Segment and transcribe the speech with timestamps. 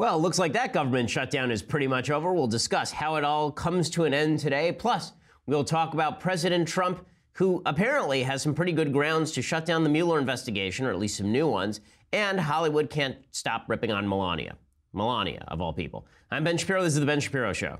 [0.00, 2.32] Well, looks like that government shutdown is pretty much over.
[2.32, 4.72] We'll discuss how it all comes to an end today.
[4.72, 5.12] Plus,
[5.44, 9.84] we'll talk about President Trump, who apparently has some pretty good grounds to shut down
[9.84, 11.82] the Mueller investigation, or at least some new ones,
[12.14, 14.56] and Hollywood can't stop ripping on Melania.
[14.94, 16.06] Melania, of all people.
[16.30, 16.82] I'm Ben Shapiro.
[16.82, 17.78] This is The Ben Shapiro Show.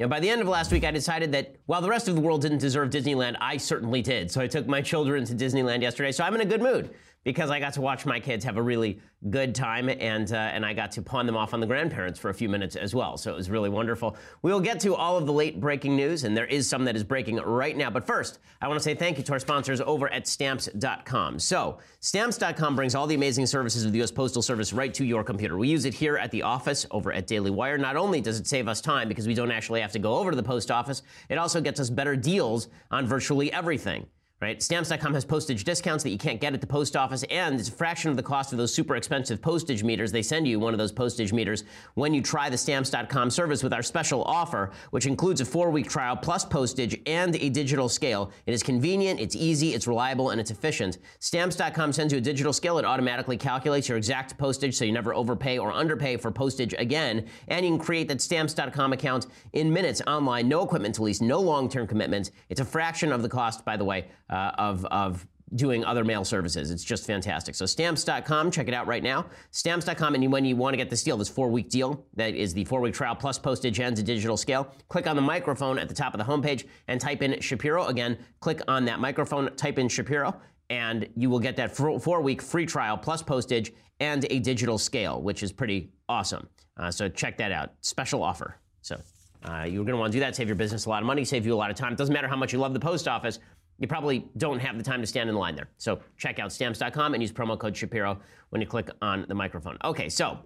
[0.00, 2.14] You know, by the end of last week, I decided that while the rest of
[2.14, 4.30] the world didn't deserve Disneyland, I certainly did.
[4.30, 6.10] So I took my children to Disneyland yesterday.
[6.10, 6.88] So I'm in a good mood
[7.24, 10.64] because I got to watch my kids have a really good time, and uh, and
[10.64, 13.18] I got to pawn them off on the grandparents for a few minutes as well.
[13.18, 14.16] So it was really wonderful.
[14.42, 16.96] We will get to all of the late breaking news, and there is some that
[16.96, 17.90] is breaking right now.
[17.90, 21.38] But first, I want to say thank you to our sponsors over at Stamps.com.
[21.38, 24.10] So Stamps.com brings all the amazing services of the U.S.
[24.10, 25.58] Postal Service right to your computer.
[25.58, 27.76] We use it here at the office over at Daily Wire.
[27.76, 30.30] Not only does it save us time because we don't actually have to go over
[30.30, 34.06] to the post office, it also gets us better deals on virtually everything
[34.40, 34.62] right?
[34.62, 37.72] Stamps.com has postage discounts that you can't get at the post office, and it's a
[37.72, 40.12] fraction of the cost of those super expensive postage meters.
[40.12, 43.74] They send you one of those postage meters when you try the Stamps.com service with
[43.74, 48.32] our special offer, which includes a four week trial plus postage and a digital scale.
[48.46, 50.98] It is convenient, it's easy, it's reliable, and it's efficient.
[51.18, 52.78] Stamps.com sends you a digital scale.
[52.78, 57.26] It automatically calculates your exact postage so you never overpay or underpay for postage again.
[57.48, 61.40] And you can create that Stamps.com account in minutes online, no equipment to lease, no
[61.40, 62.30] long term commitments.
[62.48, 66.24] It's a fraction of the cost, by the way uh, of, of doing other mail
[66.24, 66.70] services.
[66.70, 67.54] It's just fantastic.
[67.54, 69.26] So stamps.com, check it out right now.
[69.50, 72.54] Stamps.com, and when you want to get this deal, this four week deal, that is
[72.54, 75.88] the four week trial plus postage and a digital scale, click on the microphone at
[75.88, 77.86] the top of the homepage and type in Shapiro.
[77.86, 82.40] Again, click on that microphone, type in Shapiro, and you will get that four week
[82.40, 86.48] free trial plus postage and a digital scale, which is pretty awesome.
[86.76, 87.72] Uh, so check that out.
[87.82, 88.56] Special offer.
[88.80, 89.00] So
[89.44, 91.24] uh, you're going to want to do that, save your business a lot of money,
[91.24, 91.92] save you a lot of time.
[91.92, 93.38] It doesn't matter how much you love the post office
[93.80, 95.68] you probably don't have the time to stand in line there.
[95.78, 99.76] So check out stamps.com and use promo code Shapiro when you click on the microphone.
[99.82, 100.38] Okay, so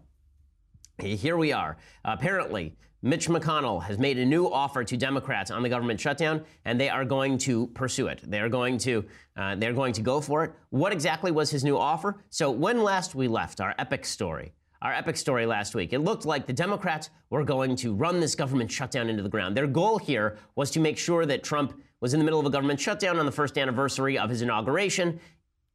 [0.99, 1.77] here we are.
[2.05, 6.81] apparently, Mitch McConnell has made a new offer to Democrats on the government shutdown, and
[6.81, 8.23] they are going to pursue it.
[8.25, 9.05] They are going to
[9.37, 10.53] uh, they're going to go for it.
[10.71, 12.25] What exactly was his new offer?
[12.31, 16.25] So when last we left our epic story, our epic story last week, it looked
[16.25, 19.55] like the Democrats were going to run this government shutdown into the ground.
[19.55, 22.51] Their goal here was to make sure that Trump was in the middle of a
[22.51, 25.19] government shutdown on the first anniversary of his inauguration.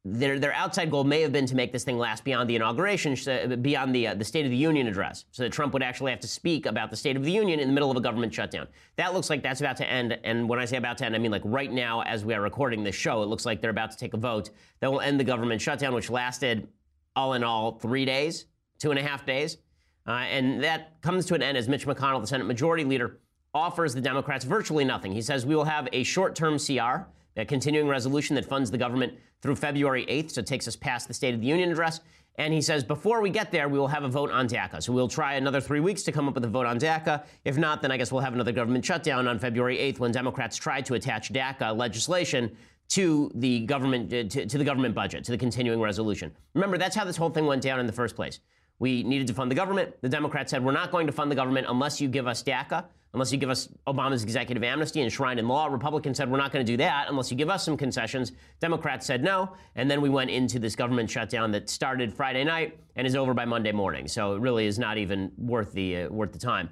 [0.06, 3.16] Their, their outside goal may have been to make this thing last beyond the inauguration,
[3.64, 6.20] beyond the, uh, the State of the Union address, so that Trump would actually have
[6.20, 8.68] to speak about the State of the Union in the middle of a government shutdown.
[8.96, 10.20] That looks like that's about to end.
[10.24, 12.42] And when I say about to end, I mean like right now, as we are
[12.42, 14.52] recording this show, it looks like they're about to take a vote
[14.82, 16.68] that will end the government shutdown, which lasted
[17.16, 18.46] all in all three days,
[18.78, 19.58] two and a half days.
[20.06, 23.18] Uh, and that comes to an end as Mitch McConnell, the Senate Majority Leader,
[23.54, 25.12] offers the Democrats virtually nothing.
[25.12, 28.78] He says we will have a short term CR, a continuing resolution that funds the
[28.78, 32.02] government through February 8th, so it takes us past the State of the Union address.
[32.36, 34.82] And he says before we get there, we will have a vote on DACA.
[34.82, 37.26] So we'll try another three weeks to come up with a vote on DACA.
[37.44, 40.56] If not, then I guess we'll have another government shutdown on February 8th when Democrats
[40.56, 42.56] try to attach DACA legislation
[42.90, 46.32] to the government uh, to, to the government budget, to the continuing resolution.
[46.54, 48.40] Remember, that's how this whole thing went down in the first place.
[48.80, 49.94] We needed to fund the government.
[50.02, 52.86] The Democrats said, we're not going to fund the government unless you give us DACA,
[53.14, 55.68] unless you give us Obama's executive amnesty enshrined in law.
[55.68, 58.34] Republicans said, we're not going to do that unless you give us some concessions.
[58.60, 59.54] Democrats said no.
[59.76, 63.34] And then we went into this government shutdown that started Friday night and is over
[63.34, 64.08] by Monday morning.
[64.08, 66.70] So it really is not even worth the, uh, worth the time.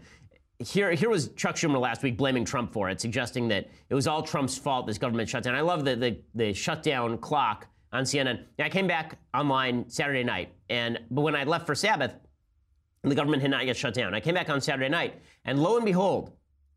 [0.59, 4.07] Here, here was Chuck Schumer last week blaming Trump for it, suggesting that it was
[4.07, 5.55] all Trump's fault, this government shutdown.
[5.55, 8.43] I love the, the, the shutdown clock on CNN.
[8.59, 12.15] I came back online Saturday night, and but when I left for Sabbath,
[13.11, 14.13] the government had not yet shut down.
[14.13, 16.31] I came back on Saturday night, and lo and behold,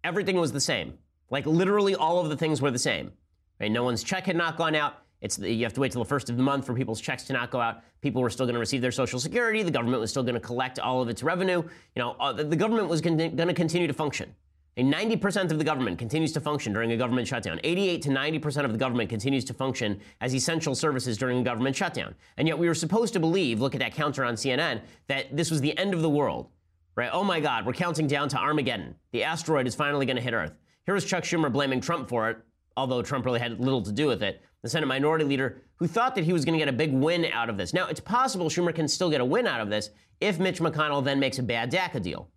[0.05, 0.99] everything was the same.
[1.31, 3.13] Like literally all of the things were the same.
[3.61, 3.71] Right?
[3.71, 5.03] No one's check had not gone out.
[5.21, 7.33] It's you have to wait till the first of the month for people's checks to
[7.33, 7.83] not go out.
[8.01, 9.63] People were still going to receive their Social Security.
[9.63, 11.63] The government was still going to collect all of its revenue.
[11.95, 14.35] You know, uh, the government was going to continue to function.
[14.81, 17.61] And 90% of the government continues to function during a government shutdown.
[17.63, 21.77] 88 to 90% of the government continues to function as essential services during a government
[21.77, 22.15] shutdown.
[22.39, 25.51] And yet we were supposed to believe, look at that counter on CNN, that this
[25.51, 26.49] was the end of the world.
[26.97, 27.11] Right?
[27.13, 28.95] Oh my God, we're counting down to Armageddon.
[29.13, 30.57] The asteroid is finally going to hit Earth.
[30.87, 32.39] Here was Chuck Schumer blaming Trump for it,
[32.75, 34.41] although Trump really had little to do with it.
[34.63, 37.27] The Senate Minority Leader who thought that he was going to get a big win
[37.27, 37.75] out of this.
[37.75, 39.91] Now, it's possible Schumer can still get a win out of this
[40.23, 42.31] if Mitch McConnell then makes a bad DACA deal.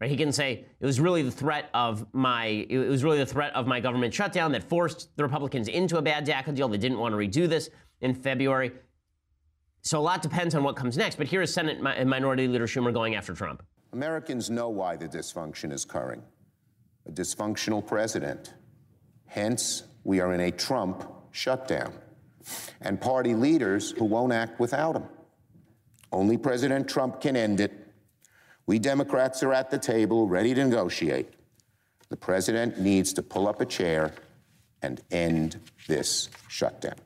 [0.00, 0.10] Right?
[0.10, 3.54] He can say it was really the threat of my it was really the threat
[3.54, 6.68] of my government shutdown that forced the Republicans into a bad DACA deal.
[6.68, 7.70] They didn't want to redo this
[8.00, 8.72] in February.
[9.80, 11.16] So a lot depends on what comes next.
[11.16, 13.62] But here is Senate Minority Leader Schumer going after Trump.
[13.92, 16.22] Americans know why the dysfunction is occurring.
[17.06, 18.54] A dysfunctional president.
[19.26, 21.92] Hence, we are in a Trump shutdown.
[22.80, 25.04] and party leaders who won't act without him.
[26.12, 27.85] Only President Trump can end it.
[28.66, 31.28] We Democrats are at the table, ready to negotiate.
[32.08, 34.12] The president needs to pull up a chair
[34.82, 36.96] and end this shutdown.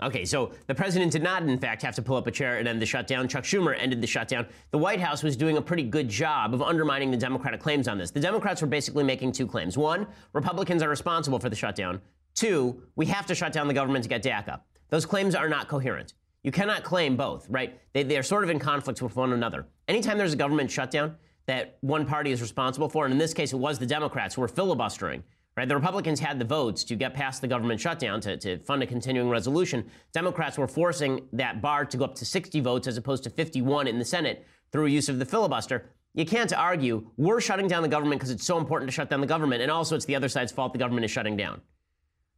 [0.00, 2.68] Okay, so the president did not, in fact, have to pull up a chair and
[2.68, 3.26] end the shutdown.
[3.26, 4.46] Chuck Schumer ended the shutdown.
[4.70, 7.98] The White House was doing a pretty good job of undermining the Democratic claims on
[7.98, 8.12] this.
[8.12, 9.76] The Democrats were basically making two claims.
[9.76, 12.00] One, Republicans are responsible for the shutdown.
[12.34, 14.60] Two, we have to shut down the government to get DACA.
[14.88, 16.14] Those claims are not coherent.
[16.42, 17.78] You cannot claim both, right?
[17.92, 19.66] They, they are sort of in conflict with one another.
[19.90, 21.16] Anytime there's a government shutdown
[21.46, 24.40] that one party is responsible for, and in this case it was the Democrats who
[24.40, 25.24] were filibustering
[25.56, 25.68] Right?
[25.68, 28.86] The Republicans had the votes to get past the government shutdown to, to fund a
[28.86, 29.84] continuing resolution.
[30.12, 33.86] Democrats were forcing that bar to go up to 60 votes as opposed to 51
[33.86, 35.90] in the Senate through use of the filibuster.
[36.14, 39.20] You can't argue we're shutting down the government because it's so important to shut down
[39.20, 41.60] the government, and also it's the other side's fault the government is shutting down.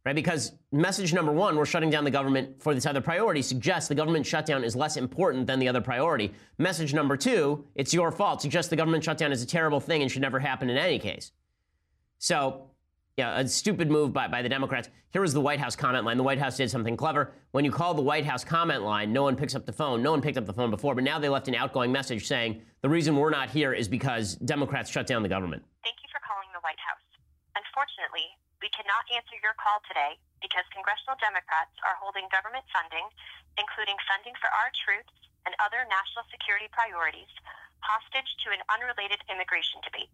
[0.05, 0.15] Right?
[0.15, 3.95] Because message number one, we're shutting down the government for this other priority, suggests the
[3.95, 6.33] government shutdown is less important than the other priority.
[6.57, 10.11] Message number two, it's your fault, suggests the government shutdown is a terrible thing and
[10.11, 11.31] should never happen in any case.
[12.17, 12.69] So
[13.17, 14.89] yeah, a stupid move by, by the Democrats.
[15.11, 16.17] Here was the White House comment line.
[16.17, 17.31] The White House did something clever.
[17.51, 20.01] When you call the White House comment line, no one picks up the phone.
[20.01, 22.61] No one picked up the phone before, but now they left an outgoing message saying
[22.81, 25.63] the reason we're not here is because Democrats shut down the government.
[25.83, 27.05] Thank you for calling the White House.
[27.55, 28.25] Unfortunately,
[28.63, 33.03] we cannot answer your call today because congressional Democrats are holding government funding,
[33.59, 35.11] including funding for our troops
[35.43, 37.27] and other national security priorities,
[37.83, 40.07] hostage to an unrelated immigration debate.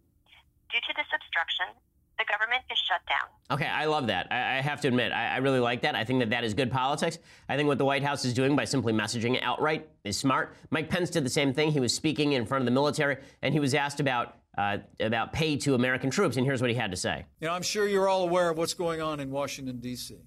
[0.73, 1.77] Due to this obstruction,
[2.17, 3.29] the government is shut down.
[3.53, 4.27] Okay, I love that.
[4.33, 5.95] I, I have to admit, I, I, really like that.
[5.95, 7.17] I think that that is good politics.
[7.47, 10.57] I think what the White House is doing by simply messaging it outright is smart.
[10.69, 11.71] Mike Pence did the same thing.
[11.71, 15.33] He was speaking in front of the military, and he was asked about uh, about
[15.33, 17.25] pay to American troops, and here's what he had to say.
[17.39, 20.17] You know, I'm sure you're all aware of what's going on in Washington D.C.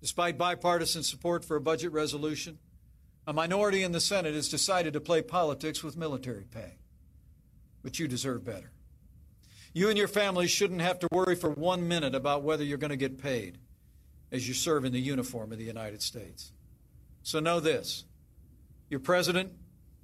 [0.00, 2.58] Despite bipartisan support for a budget resolution,
[3.26, 6.78] a minority in the Senate has decided to play politics with military pay.
[7.82, 8.72] But you deserve better.
[9.72, 12.90] You and your family shouldn't have to worry for one minute about whether you're going
[12.90, 13.58] to get paid
[14.30, 16.52] as you serve in the uniform of the United States.
[17.22, 18.04] So know this
[18.90, 19.52] your president,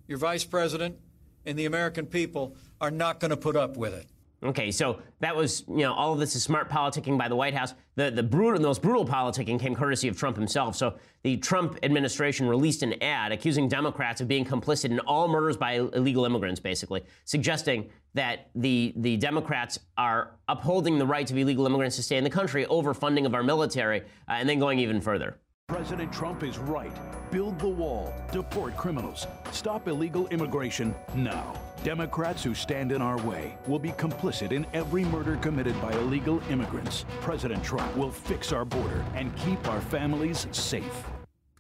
[0.09, 0.97] your vice president,
[1.47, 4.07] and the American people are not going to put up with it.
[4.43, 7.53] Okay, so that was, you know, all of this is smart politicking by the White
[7.53, 7.75] House.
[7.97, 10.77] The the brutal, most brutal politicking came courtesy of Trump himself.
[10.77, 15.59] So the Trump administration released an ad accusing Democrats of being complicit in all murders
[15.59, 21.67] by illegal immigrants, basically suggesting that the the Democrats are upholding the rights of illegal
[21.67, 24.79] immigrants to stay in the country over funding of our military, uh, and then going
[24.79, 25.37] even further.
[25.71, 26.91] President Trump is right.
[27.31, 31.55] Build the wall, deport criminals, stop illegal immigration now.
[31.85, 36.43] Democrats who stand in our way will be complicit in every murder committed by illegal
[36.51, 37.05] immigrants.
[37.21, 41.05] President Trump will fix our border and keep our families safe.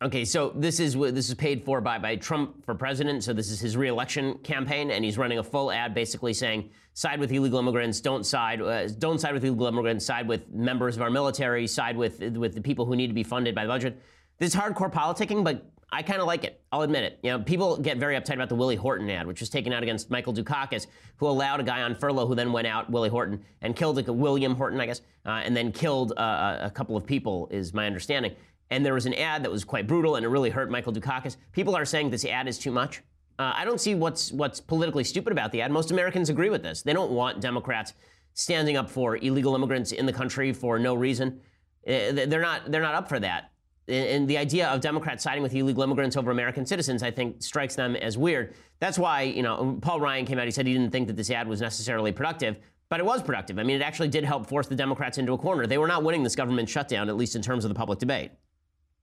[0.02, 3.23] Okay, so this is this is paid for by by Trump for president.
[3.23, 7.20] So this is his reelection campaign, and he's running a full ad basically saying, "Side
[7.20, 8.00] with illegal immigrants.
[8.00, 8.62] Don't side.
[8.62, 10.06] Uh, don't side with illegal immigrants.
[10.06, 11.67] Side with members of our military.
[11.67, 14.00] Side with with the people who need to be funded by the budget."
[14.38, 16.62] This is hardcore politicking, but I kind of like it.
[16.73, 17.19] I'll admit it.
[17.23, 19.82] You know, people get very uptight about the Willie Horton ad, which was taken out
[19.82, 20.87] against Michael Dukakis,
[21.17, 24.11] who allowed a guy on furlough who then went out, Willie Horton, and killed a,
[24.11, 27.87] William Horton, I guess, uh, and then killed uh, a couple of people, is my
[27.87, 28.35] understanding
[28.70, 31.37] and there was an ad that was quite brutal and it really hurt Michael Dukakis.
[31.52, 33.02] People are saying this ad is too much.
[33.38, 35.71] Uh, I don't see what's what's politically stupid about the ad.
[35.71, 36.83] Most Americans agree with this.
[36.83, 37.94] They don't want Democrats
[38.35, 41.40] standing up for illegal immigrants in the country for no reason.
[41.87, 43.50] Uh, they're not they're not up for that.
[43.88, 47.75] And the idea of Democrats siding with illegal immigrants over American citizens, I think, strikes
[47.75, 48.54] them as weird.
[48.78, 50.44] That's why, you know, Paul Ryan came out.
[50.44, 53.59] He said he didn't think that this ad was necessarily productive, but it was productive.
[53.59, 55.66] I mean, it actually did help force the Democrats into a corner.
[55.66, 58.30] They were not winning this government shutdown, at least in terms of the public debate.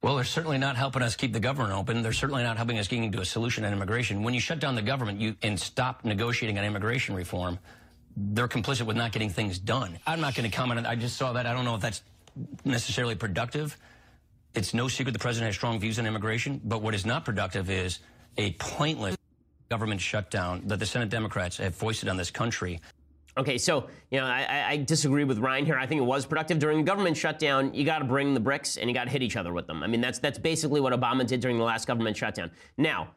[0.01, 2.01] Well, they're certainly not helping us keep the government open.
[2.04, 4.22] They're certainly not helping us getting to a solution on immigration.
[4.24, 7.58] When you shut down the government you, and stop negotiating on immigration reform,
[8.16, 9.98] they're complicit with not getting things done.
[10.06, 11.46] I'm not going to comment on I just saw that.
[11.46, 12.04] I don't know if that's
[12.63, 13.75] necessarily productive.
[14.54, 17.70] It's no secret the president has strong views on immigration, but what is not productive
[17.70, 18.00] is
[18.38, 19.18] a pointless
[19.70, 22.80] government shutdown that the Senate Democrats have foisted on this country.
[23.38, 25.77] Okay, so you know I, I, disagree with Ryan here.
[25.77, 27.74] I think it was productive during the government shutdown.
[27.74, 29.84] You got to bring the bricks and you got to hit each other with them.
[29.84, 32.50] I mean that's that's basically what Obama did during the last government shutdown.
[32.77, 33.10] Now,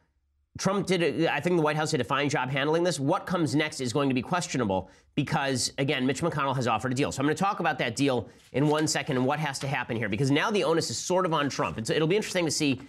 [0.58, 1.26] Trump did.
[1.26, 3.00] I think the White House did a fine job handling this.
[3.00, 6.94] What comes next is going to be questionable because again, Mitch McConnell has offered a
[6.94, 7.10] deal.
[7.12, 9.68] So I'm going to talk about that deal in one second and what has to
[9.68, 11.78] happen here because now the onus is sort of on Trump.
[11.78, 12.80] It's, it'll be interesting to see.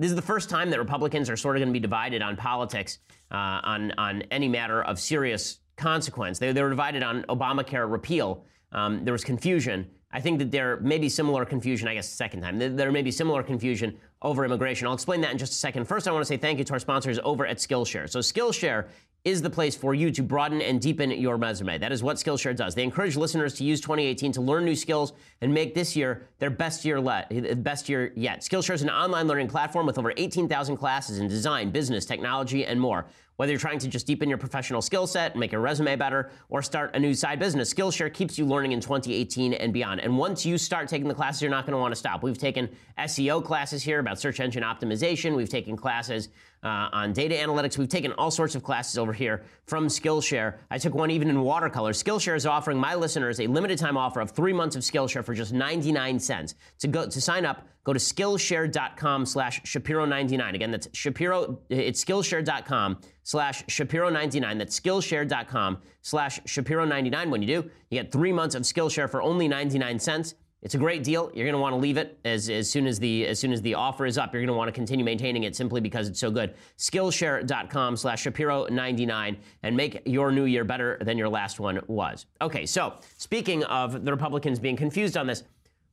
[0.00, 2.36] This is the first time that Republicans are sort of going to be divided on
[2.36, 6.38] politics uh, on on any matter of serious consequence.
[6.38, 9.86] They, they were divided on Obamacare repeal um, there was confusion.
[10.10, 12.58] I think that there may be similar confusion, I guess, second time.
[12.58, 14.86] There may be similar confusion over immigration.
[14.86, 15.84] I'll explain that in just a second.
[15.86, 18.08] First, I want to say thank you to our sponsors over at Skillshare.
[18.08, 18.86] So, Skillshare
[19.24, 21.76] is the place for you to broaden and deepen your resume.
[21.76, 22.74] That is what Skillshare does.
[22.74, 26.50] They encourage listeners to use 2018 to learn new skills and make this year their
[26.50, 28.40] best year, le- best year yet.
[28.40, 32.80] Skillshare is an online learning platform with over 18,000 classes in design, business, technology, and
[32.80, 33.06] more.
[33.38, 36.60] Whether you're trying to just deepen your professional skill set, make your resume better, or
[36.60, 40.00] start a new side business, Skillshare keeps you learning in 2018 and beyond.
[40.00, 42.24] And once you start taking the classes, you're not going to want to stop.
[42.24, 42.68] We've taken
[42.98, 45.36] SEO classes here about search engine optimization.
[45.36, 46.30] We've taken classes
[46.62, 47.78] uh, on data analytics.
[47.78, 50.58] We've taken all sorts of classes over here from Skillshare.
[50.70, 51.92] I took one even in watercolor.
[51.92, 55.34] Skillshare is offering my listeners a limited time offer of three months of Skillshare for
[55.34, 56.54] just 99 cents.
[56.80, 60.54] To go to sign up, go to Skillshare.com slash Shapiro99.
[60.54, 64.58] Again, that's Shapiro, it's Skillshare.com slash Shapiro99.
[64.58, 67.30] That's Skillshare.com slash Shapiro99.
[67.30, 70.34] When you do, you get three months of Skillshare for only 99 cents.
[70.60, 71.30] It's a great deal.
[71.34, 73.62] You're going to want to leave it as, as soon as the as soon as
[73.62, 74.32] the offer is up.
[74.32, 76.54] You're going to want to continue maintaining it simply because it's so good.
[76.78, 82.26] Skillshare.com slash Shapiro99 and make your new year better than your last one was.
[82.40, 85.44] Okay, so speaking of the Republicans being confused on this,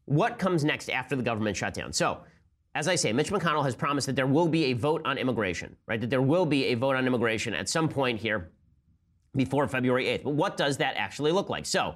[0.05, 1.93] what comes next after the government shutdown?
[1.93, 2.21] So,
[2.73, 5.75] as I say, Mitch McConnell has promised that there will be a vote on immigration,
[5.87, 6.01] right?
[6.01, 8.51] That there will be a vote on immigration at some point here
[9.35, 10.23] before February 8th.
[10.23, 11.65] But what does that actually look like?
[11.65, 11.95] So,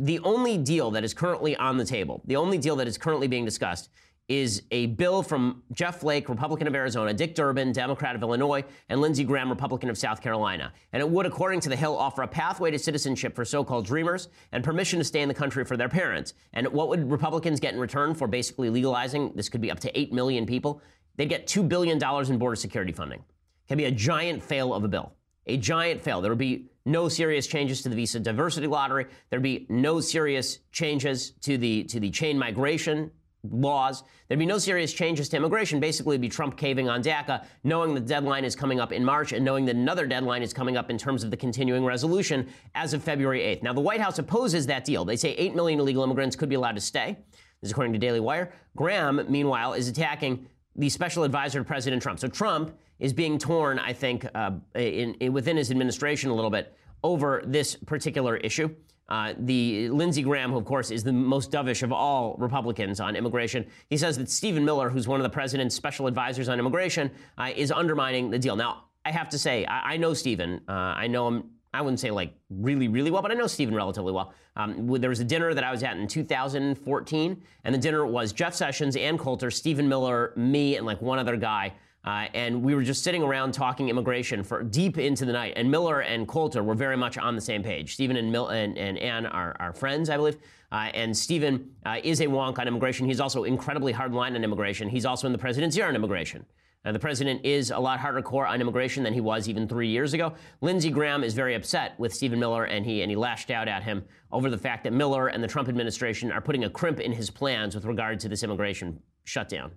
[0.00, 3.28] the only deal that is currently on the table, the only deal that is currently
[3.28, 3.90] being discussed,
[4.28, 9.00] is a bill from Jeff Flake, Republican of Arizona, Dick Durbin, Democrat of Illinois, and
[9.00, 10.72] Lindsey Graham, Republican of South Carolina.
[10.92, 13.84] And it would, according to the Hill, offer a pathway to citizenship for so called
[13.84, 16.32] dreamers and permission to stay in the country for their parents.
[16.52, 19.32] And what would Republicans get in return for basically legalizing?
[19.34, 20.80] This could be up to 8 million people.
[21.16, 23.18] They'd get $2 billion in border security funding.
[23.18, 25.12] It can be a giant fail of a bill.
[25.46, 26.20] A giant fail.
[26.20, 29.06] There would be no serious changes to the visa diversity lottery.
[29.28, 33.10] There'd be no serious changes to the to the chain migration
[33.48, 34.02] laws.
[34.28, 35.80] There'd be no serious changes to immigration.
[35.80, 39.32] Basically, it'd be Trump caving on DACA, knowing the deadline is coming up in March
[39.32, 42.92] and knowing that another deadline is coming up in terms of the continuing resolution as
[42.92, 43.62] of February 8th.
[43.62, 45.04] Now, the White House opposes that deal.
[45.04, 47.16] They say 8 million illegal immigrants could be allowed to stay.
[47.60, 48.52] This is according to Daily Wire.
[48.76, 50.46] Graham, meanwhile, is attacking
[50.76, 52.20] the special advisor to President Trump.
[52.20, 56.50] So Trump is being torn, I think, uh, in, in, within his administration a little
[56.50, 58.74] bit over this particular issue.
[59.08, 63.16] Uh, the Lindsey Graham, who of course is the most dovish of all Republicans on
[63.16, 67.10] immigration, he says that Stephen Miller, who's one of the president's special advisors on immigration,
[67.36, 68.54] uh, is undermining the deal.
[68.54, 70.60] Now, I have to say, I, I know Stephen.
[70.68, 71.50] Uh, I know him.
[71.72, 74.32] I wouldn't say like really, really well, but I know Stephen relatively well.
[74.56, 78.32] Um, there was a dinner that I was at in 2014, and the dinner was
[78.32, 81.72] Jeff Sessions, Ann Coulter, Stephen Miller, me, and like one other guy.
[82.04, 85.52] Uh, and we were just sitting around talking immigration for deep into the night.
[85.56, 87.92] And Miller and Coulter were very much on the same page.
[87.94, 90.38] Stephen and, Mil- and, and Ann are, are friends, I believe.
[90.72, 93.06] Uh, and Stephen uh, is a wonk on immigration.
[93.06, 94.88] He's also incredibly hardline on immigration.
[94.88, 96.46] He's also in the president's ear on immigration.
[96.82, 99.88] Uh, the president is a lot harder core on immigration than he was even three
[99.88, 100.32] years ago.
[100.62, 103.82] Lindsey Graham is very upset with Stephen Miller, and he and he lashed out at
[103.82, 104.02] him
[104.32, 107.28] over the fact that Miller and the Trump administration are putting a crimp in his
[107.28, 109.72] plans with regard to this immigration shutdown.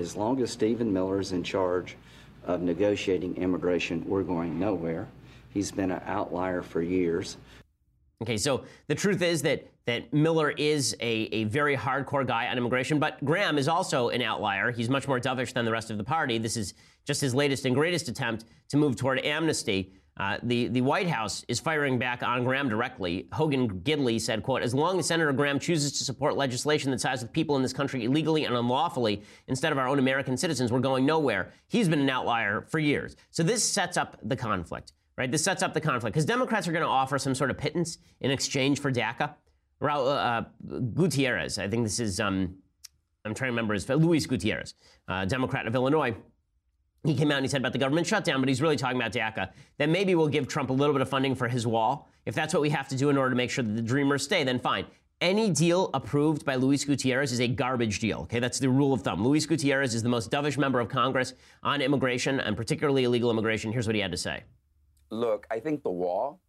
[0.00, 1.94] As long as Stephen Miller is in charge
[2.46, 5.06] of negotiating immigration, we're going nowhere.
[5.50, 7.36] He's been an outlier for years.
[8.22, 12.56] Okay, so the truth is that that Miller is a, a very hardcore guy on
[12.56, 14.70] immigration, but Graham is also an outlier.
[14.70, 16.38] He's much more dovish than the rest of the party.
[16.38, 19.92] This is just his latest and greatest attempt to move toward amnesty.
[20.20, 23.26] Uh, the, the White House is firing back on Graham directly.
[23.32, 27.22] Hogan Gidley said, quote, as long as Senator Graham chooses to support legislation that sides
[27.22, 30.80] with people in this country illegally and unlawfully instead of our own American citizens, we're
[30.80, 31.54] going nowhere.
[31.68, 33.16] He's been an outlier for years.
[33.30, 35.30] So this sets up the conflict, right?
[35.30, 37.96] This sets up the conflict because Democrats are going to offer some sort of pittance
[38.20, 39.32] in exchange for DACA.
[39.80, 40.44] Uh, uh,
[40.92, 42.56] Gutierrez, I think this is, um,
[43.24, 44.74] I'm trying to remember his, Luis Gutierrez,
[45.08, 46.14] uh, Democrat of Illinois,
[47.04, 49.12] he came out and he said about the government shutdown, but he's really talking about
[49.12, 49.50] DACA.
[49.78, 52.08] Then maybe we'll give Trump a little bit of funding for his wall.
[52.26, 54.22] If that's what we have to do in order to make sure that the dreamers
[54.22, 54.86] stay, then fine.
[55.20, 58.20] Any deal approved by Luis Gutierrez is a garbage deal.
[58.20, 59.22] Okay, that's the rule of thumb.
[59.22, 63.72] Luis Gutierrez is the most dovish member of Congress on immigration and particularly illegal immigration.
[63.72, 64.44] Here's what he had to say.
[65.10, 66.40] Look, I think the wall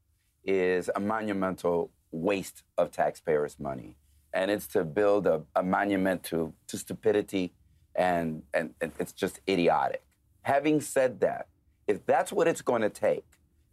[0.46, 3.96] is a monumental waste of taxpayers' money.
[4.34, 7.53] And it's to build a, a monument to, to stupidity,
[7.96, 10.01] and, and, and it's just idiotic.
[10.43, 11.48] Having said that,
[11.88, 13.25] if that's what it's going to take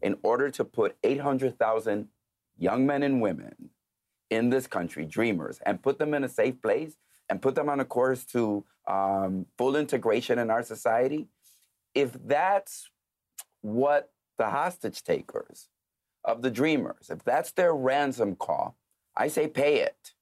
[0.03, 2.09] in order to put 800,000
[2.59, 3.71] young men and women
[4.31, 6.97] in this country, dreamers, and put them in a safe place
[7.29, 11.29] and put them on a course to um, full integration in our society,
[11.95, 12.91] if that's
[13.61, 15.69] what the hostage takers
[16.25, 18.77] of the dreamers, if that's their ransom call
[19.19, 20.15] I say pay it.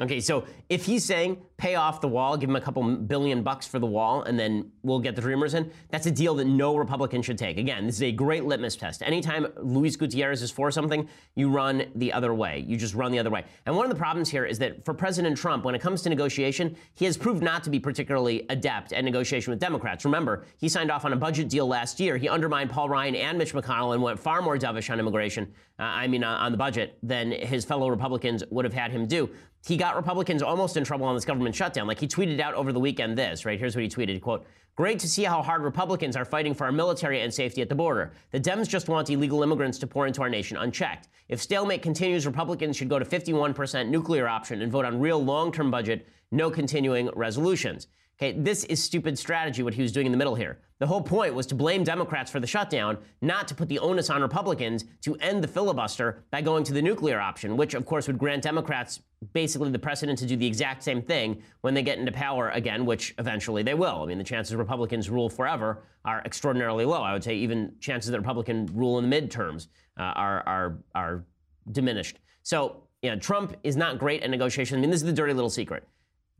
[0.00, 3.64] Okay, so if he's saying pay off the wall, give him a couple billion bucks
[3.64, 6.74] for the wall, and then we'll get the Dreamers in, that's a deal that no
[6.74, 7.58] Republican should take.
[7.58, 9.04] Again, this is a great litmus test.
[9.04, 12.64] Anytime Luis Gutierrez is for something, you run the other way.
[12.66, 13.44] You just run the other way.
[13.66, 16.08] And one of the problems here is that for President Trump, when it comes to
[16.08, 20.04] negotiation, he has proved not to be particularly adept at negotiation with Democrats.
[20.04, 22.16] Remember, he signed off on a budget deal last year.
[22.16, 25.82] He undermined Paul Ryan and Mitch McConnell and went far more dovish on immigration, uh,
[25.82, 29.30] I mean, uh, on the budget, than his fellow Republicans would have had him do
[29.66, 31.86] he got Republicans almost in trouble on this government shutdown.
[31.86, 33.58] Like he tweeted out over the weekend this, right?
[33.58, 36.72] Here's what he tweeted, quote, Great to see how hard Republicans are fighting for our
[36.72, 38.12] military and safety at the border.
[38.32, 41.08] The Dems just want illegal immigrants to pour into our nation unchecked.
[41.28, 45.70] If stalemate continues, Republicans should go to 51% nuclear option and vote on real long-term
[45.70, 47.86] budget, no continuing resolutions.
[48.16, 50.60] Okay, this is stupid strategy, what he was doing in the middle here.
[50.78, 54.08] The whole point was to blame Democrats for the shutdown, not to put the onus
[54.08, 58.06] on Republicans to end the filibuster by going to the nuclear option, which, of course,
[58.06, 59.00] would grant Democrats
[59.32, 62.86] basically the precedent to do the exact same thing when they get into power again,
[62.86, 64.02] which eventually they will.
[64.02, 67.02] I mean, the chances Republicans rule forever are extraordinarily low.
[67.02, 69.68] I would say even chances that Republican rule in the midterms
[69.98, 71.24] uh, are, are, are
[71.72, 72.18] diminished.
[72.42, 74.78] So, you know, Trump is not great at negotiation.
[74.78, 75.88] I mean, this is the dirty little secret.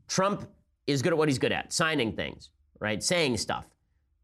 [0.07, 0.47] Trump
[0.87, 2.49] is good at what he's good at, signing things,
[2.79, 3.03] right?
[3.03, 3.67] Saying stuff.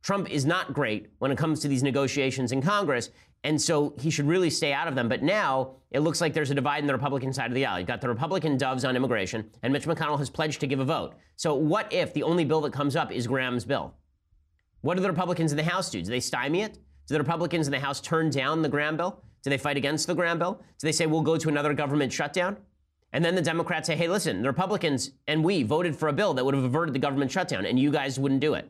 [0.01, 3.10] Trump is not great when it comes to these negotiations in Congress,
[3.44, 5.10] and so he should really stay out of them.
[5.10, 7.80] But now it looks like there's a divide in the Republican side of the aisle.
[7.80, 10.86] You've got the Republican doves on immigration, and Mitch McConnell has pledged to give a
[10.86, 11.15] vote.
[11.36, 13.94] So what if the only bill that comes up is Graham's bill?
[14.82, 16.01] What do the Republicans in the House do?
[16.01, 16.75] Do they stymie it?
[17.08, 19.24] Do the Republicans in the House turn down the Graham bill?
[19.44, 20.53] Do they fight against the Graham bill?
[20.53, 22.58] Do they say we'll go to another government shutdown?
[23.13, 26.34] And then the Democrats say, hey, listen, the Republicans and we voted for a bill
[26.34, 28.70] that would have averted the government shutdown, and you guys wouldn't do it.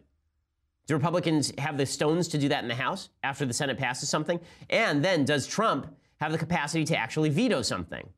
[0.88, 4.10] Do Republicans have the stones to do that in the House after the Senate passes
[4.10, 4.40] something?
[4.70, 8.10] And then does Trump have the capacity to actually veto something?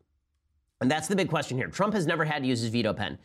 [0.79, 1.67] And that's the big question here.
[1.67, 3.17] Trump has never had to use his veto pen.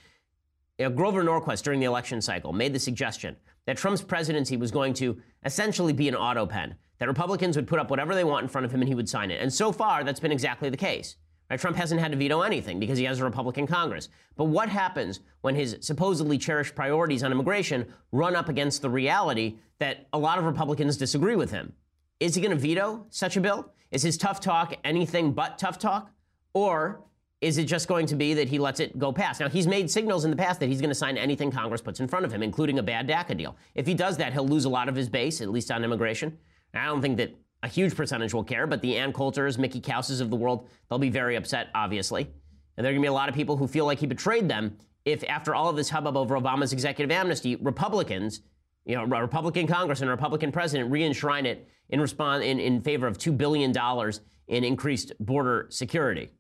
[0.77, 3.37] You know, Grover Norquist, during the election cycle, made the suggestion
[3.67, 7.79] that Trump's presidency was going to essentially be an auto pen, that Republicans would put
[7.79, 9.41] up whatever they want in front of him and he would sign it.
[9.41, 11.17] And so far, that's been exactly the case.
[11.51, 11.59] Right?
[11.59, 14.09] Trump hasn't had to veto anything because he has a Republican Congress.
[14.37, 19.57] But what happens when his supposedly cherished priorities on immigration run up against the reality
[19.79, 21.73] that a lot of Republicans disagree with him?
[22.21, 23.73] Is he going to veto such a bill?
[23.91, 26.11] Is his tough talk anything but tough talk?
[26.53, 27.01] Or
[27.41, 29.41] is it just going to be that he lets it go past?
[29.41, 32.01] Now, he's made signals in the past that he's going to sign anything Congress puts
[32.01, 33.57] in front of him, including a bad DACA deal.
[33.75, 36.37] If he does that, he'll lose a lot of his base, at least on immigration.
[36.75, 40.21] I don't think that a huge percentage will care, but the Ann Coulters, Mickey Kaus's
[40.21, 42.29] of the world, they'll be very upset, obviously.
[42.77, 44.49] And there are going to be a lot of people who feel like he betrayed
[44.49, 48.43] them if, after all of this hubbub over Obama's executive amnesty, Republicans,
[48.85, 52.81] you know, a Republican Congress and a Republican president re-enshrine it in response in, in
[52.81, 56.31] favor of two billion dollars in increased border security.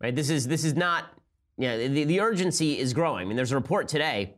[0.00, 0.14] Right?
[0.14, 1.06] This is this is not.
[1.60, 3.24] You know, the, the urgency is growing.
[3.24, 4.36] I mean, there's a report today.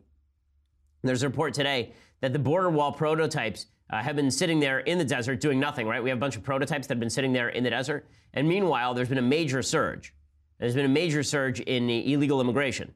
[1.03, 4.99] There's a report today that the border wall prototypes uh, have been sitting there in
[4.99, 6.03] the desert doing nothing, right?
[6.03, 8.07] We have a bunch of prototypes that have been sitting there in the desert.
[8.35, 10.15] And meanwhile, there's been a major surge.
[10.59, 12.95] There's been a major surge in illegal immigration.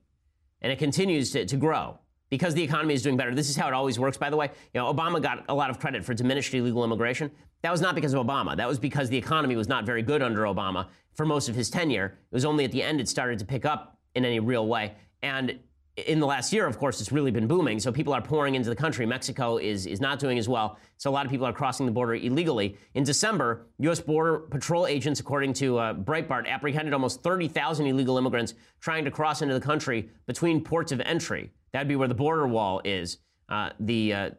[0.63, 1.99] And it continues to, to grow
[2.31, 3.35] because the economy is doing better.
[3.35, 4.51] This is how it always works, by the way.
[4.73, 7.31] You know, Obama got a lot of credit for diminished illegal immigration.
[7.63, 8.57] That was not because of Obama.
[8.57, 11.71] That was because the economy was not very good under Obama for most of his
[11.71, 12.07] tenure.
[12.31, 14.95] It was only at the end it started to pick up in any real way.
[15.23, 15.59] And
[15.97, 17.79] in the last year, of course, it's really been booming.
[17.79, 19.07] So people are pouring into the country.
[19.07, 20.77] Mexico is, is not doing as well.
[20.97, 22.77] So a lot of people are crossing the border illegally.
[22.95, 24.01] In December, U.S.
[24.01, 29.41] Border Patrol agents, according to uh, Breitbart, apprehended almost 30,000 illegal immigrants trying to cross
[29.41, 31.53] into the country between ports of entry.
[31.73, 33.19] That'd be where the border wall is.
[33.49, 34.31] Uh, the, uh,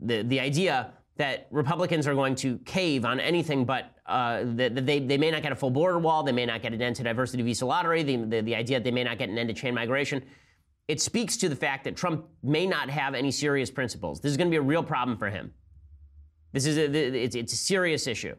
[0.00, 4.98] the, the idea that Republicans are going to cave on anything but uh, that they,
[4.98, 7.02] they may not get a full border wall, they may not get an end to
[7.02, 9.54] diversity visa lottery, the, the, the idea that they may not get an end to
[9.54, 10.22] chain migration
[10.88, 14.20] it speaks to the fact that Trump may not have any serious principles.
[14.20, 15.52] This is going to be a real problem for him.
[16.52, 18.34] This is a, it's, it's a serious issue.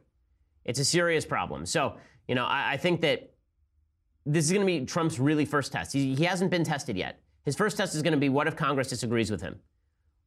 [0.64, 1.66] It's a serious problem.
[1.66, 3.34] So, you know, I, I think that
[4.26, 5.94] this is going to be Trump's really first test.
[5.94, 7.22] He, he hasn't been tested yet.
[7.46, 9.60] His first test is going to be what if Congress disagrees with him?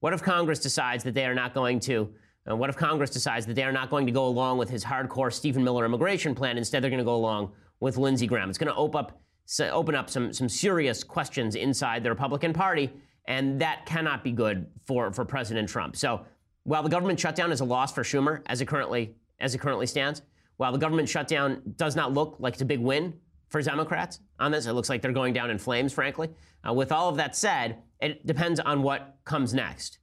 [0.00, 2.12] What if Congress decides that they are not going to?
[2.50, 4.82] Uh, what if Congress decides that they are not going to go along with his
[4.82, 6.56] hardcore Stephen Miller immigration plan?
[6.56, 8.48] Instead, they're going to go along with Lindsey Graham.
[8.48, 9.20] It's going to open up
[9.58, 12.92] open up some, some serious questions inside the Republican Party,
[13.26, 15.96] and that cannot be good for, for President Trump.
[15.96, 16.24] So
[16.64, 19.86] while the government shutdown is a loss for Schumer as it currently as it currently
[19.86, 20.22] stands,
[20.58, 23.14] while the government shutdown does not look like it's a big win
[23.48, 26.28] for Democrats on this, it looks like they're going down in flames, frankly.
[26.68, 29.99] Uh, with all of that said, it depends on what comes next.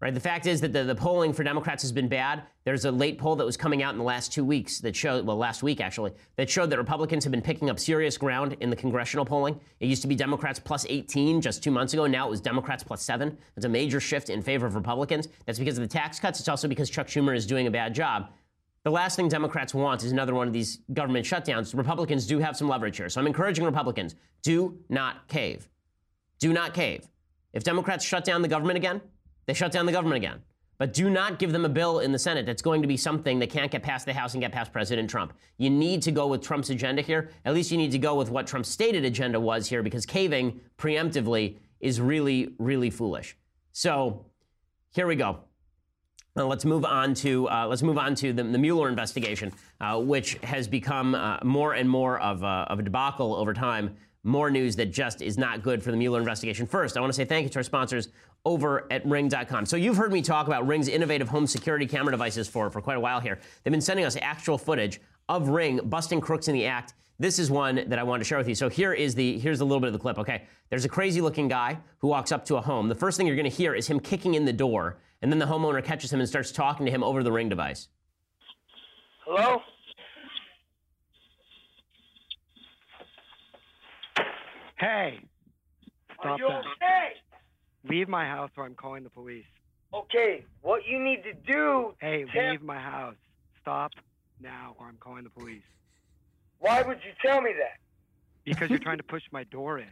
[0.00, 0.12] Right?
[0.12, 2.42] The fact is that the, the polling for Democrats has been bad.
[2.64, 5.24] There's a late poll that was coming out in the last two weeks that showed,
[5.24, 8.68] well, last week actually, that showed that Republicans have been picking up serious ground in
[8.68, 9.58] the congressional polling.
[9.80, 12.06] It used to be Democrats plus 18 just two months ago.
[12.06, 13.38] Now it was Democrats plus seven.
[13.56, 15.28] It's a major shift in favor of Republicans.
[15.46, 16.40] That's because of the tax cuts.
[16.40, 18.30] It's also because Chuck Schumer is doing a bad job.
[18.84, 21.76] The last thing Democrats want is another one of these government shutdowns.
[21.76, 23.08] Republicans do have some leverage here.
[23.08, 25.68] So I'm encouraging Republicans do not cave.
[26.38, 27.08] Do not cave.
[27.52, 29.00] If Democrats shut down the government again,
[29.46, 30.42] they shut down the government again.
[30.78, 33.38] But do not give them a bill in the Senate that's going to be something
[33.38, 35.32] that can't get past the House and get past President Trump.
[35.56, 37.30] You need to go with Trump's agenda here.
[37.46, 40.60] At least you need to go with what Trump's stated agenda was here because caving
[40.76, 43.36] preemptively is really, really foolish.
[43.72, 44.26] So
[44.90, 45.38] here we go.
[46.34, 49.98] Now let's move on to uh, let's move on to the, the Mueller investigation, uh,
[49.98, 54.50] which has become uh, more and more of a, of a debacle over time more
[54.50, 56.66] news that just is not good for the Mueller investigation.
[56.66, 58.08] First, I want to say thank you to our sponsors
[58.46, 59.66] over at Ring.com.
[59.66, 62.96] So you've heard me talk about Ring's innovative home security camera devices for, for quite
[62.96, 63.40] a while here.
[63.62, 66.94] They've been sending us actual footage of Ring busting crooks in the act.
[67.18, 68.54] This is one that I wanted to share with you.
[68.54, 70.18] So here is the here's a little bit of the clip.
[70.18, 72.88] Okay, there's a crazy looking guy who walks up to a home.
[72.88, 75.40] The first thing you're going to hear is him kicking in the door, and then
[75.40, 77.88] the homeowner catches him and starts talking to him over the Ring device.
[79.24, 79.60] Hello.
[84.78, 85.20] Hey.
[86.20, 86.62] Are you that.
[86.76, 87.12] okay?
[87.88, 89.44] Leave my house or I'm calling the police.
[89.94, 90.44] Okay.
[90.62, 91.94] What you need to do?
[92.00, 93.14] Hey, Tim- leave my house.
[93.60, 93.92] Stop
[94.40, 95.62] now or I'm calling the police.
[96.58, 97.78] Why would you tell me that?
[98.44, 99.88] Because you're trying to push my door in.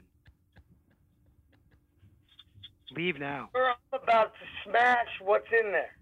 [2.94, 3.48] Leave now.
[3.54, 5.96] Sir, I'm about to smash what's in there.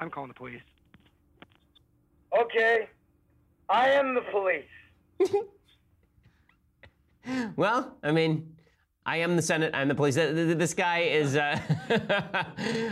[0.00, 0.62] I'm calling the police.
[2.38, 2.88] Okay.
[3.68, 4.64] I am the police.
[7.54, 8.51] Well, I mean,
[9.04, 9.72] I am the Senate.
[9.74, 10.14] I'm the police.
[10.14, 11.36] Th- th- This guy is.
[11.36, 11.58] Uh,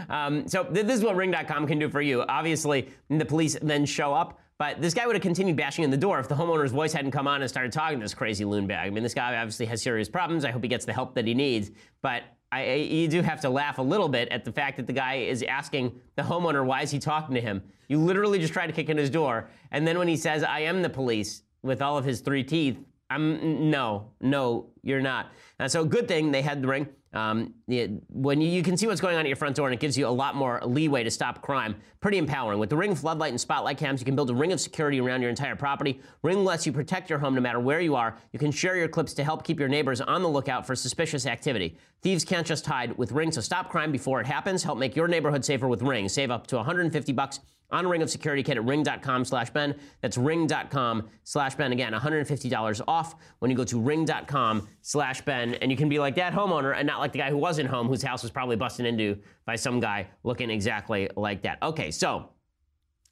[0.08, 2.22] um, so this is what Ring.com can do for you.
[2.22, 4.38] Obviously, the police then show up.
[4.58, 7.12] But this guy would have continued bashing in the door if the homeowner's voice hadn't
[7.12, 8.88] come on and started talking to this crazy loon bag.
[8.88, 10.44] I mean, this guy obviously has serious problems.
[10.44, 11.70] I hope he gets the help that he needs.
[12.02, 14.86] But I, I, you do have to laugh a little bit at the fact that
[14.86, 17.62] the guy is asking the homeowner, why is he talking to him?
[17.88, 19.48] You literally just try to kick in his door.
[19.70, 22.78] And then when he says, I am the police, with all of his three teeth,
[23.10, 25.32] I'm no, no, you're not.
[25.58, 26.88] And so, good thing they had the ring.
[27.12, 29.74] Um, yeah, when you, you can see what's going on at your front door, and
[29.74, 31.74] it gives you a lot more leeway to stop crime.
[32.00, 32.60] Pretty empowering.
[32.60, 35.20] With the ring floodlight and spotlight cams, you can build a ring of security around
[35.20, 36.00] your entire property.
[36.22, 38.16] Ring lets you protect your home no matter where you are.
[38.32, 41.26] You can share your clips to help keep your neighbors on the lookout for suspicious
[41.26, 41.76] activity.
[42.02, 44.62] Thieves can't just hide with Ring, so stop crime before it happens.
[44.62, 46.08] Help make your neighborhood safer with Ring.
[46.08, 47.40] Save up to 150 bucks
[47.72, 49.74] on a ring of security kit at ring.com slash Ben.
[50.00, 51.72] That's ring.com slash Ben.
[51.72, 55.54] Again, $150 off when you go to ring.com slash Ben.
[55.54, 57.86] And you can be like that homeowner and not like the guy who wasn't home,
[57.86, 61.58] whose house was probably busted into by some guy looking exactly like that.
[61.62, 62.30] Okay, so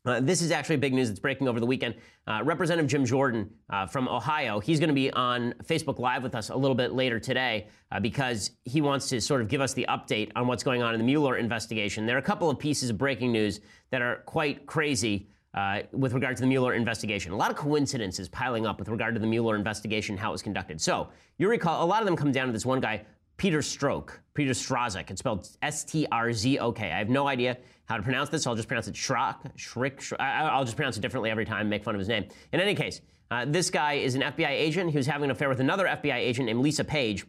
[0.09, 1.95] uh, this is actually big news that's breaking over the weekend.
[2.27, 6.35] Uh, Representative Jim Jordan uh, from Ohio, he's going to be on Facebook Live with
[6.35, 9.75] us a little bit later today uh, because he wants to sort of give us
[9.75, 12.07] the update on what's going on in the Mueller investigation.
[12.07, 16.13] There are a couple of pieces of breaking news that are quite crazy uh, with
[16.13, 17.33] regard to the Mueller investigation.
[17.33, 20.43] A lot of coincidences piling up with regard to the Mueller investigation, how it was
[20.43, 20.81] conducted.
[20.81, 23.05] So you recall, a lot of them come down to this one guy,
[23.39, 25.11] Peter Stroke, Peter Strazek.
[25.11, 26.93] It's spelled S-T-R-Z-O-K.
[26.93, 28.47] I have no idea how to pronounce this.
[28.47, 30.13] I'll just pronounce it Schrock, Schrick.
[30.21, 32.27] I'll just pronounce it differently every time, make fun of his name.
[32.53, 34.91] In any case, uh, this guy is an FBI agent.
[34.91, 37.25] He was having an affair with another FBI agent named Lisa Page.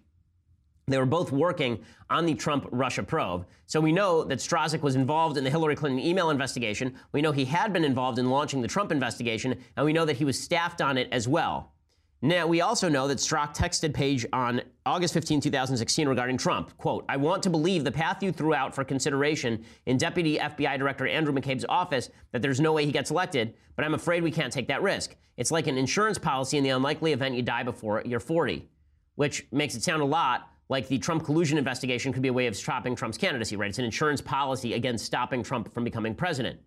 [0.87, 3.45] They were both working on the Trump Russia probe.
[3.67, 6.95] So we know that Strazek was involved in the Hillary Clinton email investigation.
[7.11, 10.17] We know he had been involved in launching the Trump investigation, and we know that
[10.17, 11.73] he was staffed on it as well.
[12.21, 16.77] Now, we also know that Strzok texted Page on August 15, 2016 regarding Trump.
[16.77, 20.77] Quote, I want to believe the path you threw out for consideration in Deputy FBI
[20.77, 24.31] Director Andrew McCabe's office that there's no way he gets elected, but I'm afraid we
[24.31, 25.15] can't take that risk.
[25.37, 28.67] It's like an insurance policy in the unlikely event you die before you're 40,
[29.15, 32.47] which makes it sound a lot like the Trump collusion investigation could be a way
[32.47, 33.69] of stopping Trump's candidacy, right?
[33.69, 36.59] It's an insurance policy against stopping Trump from becoming president.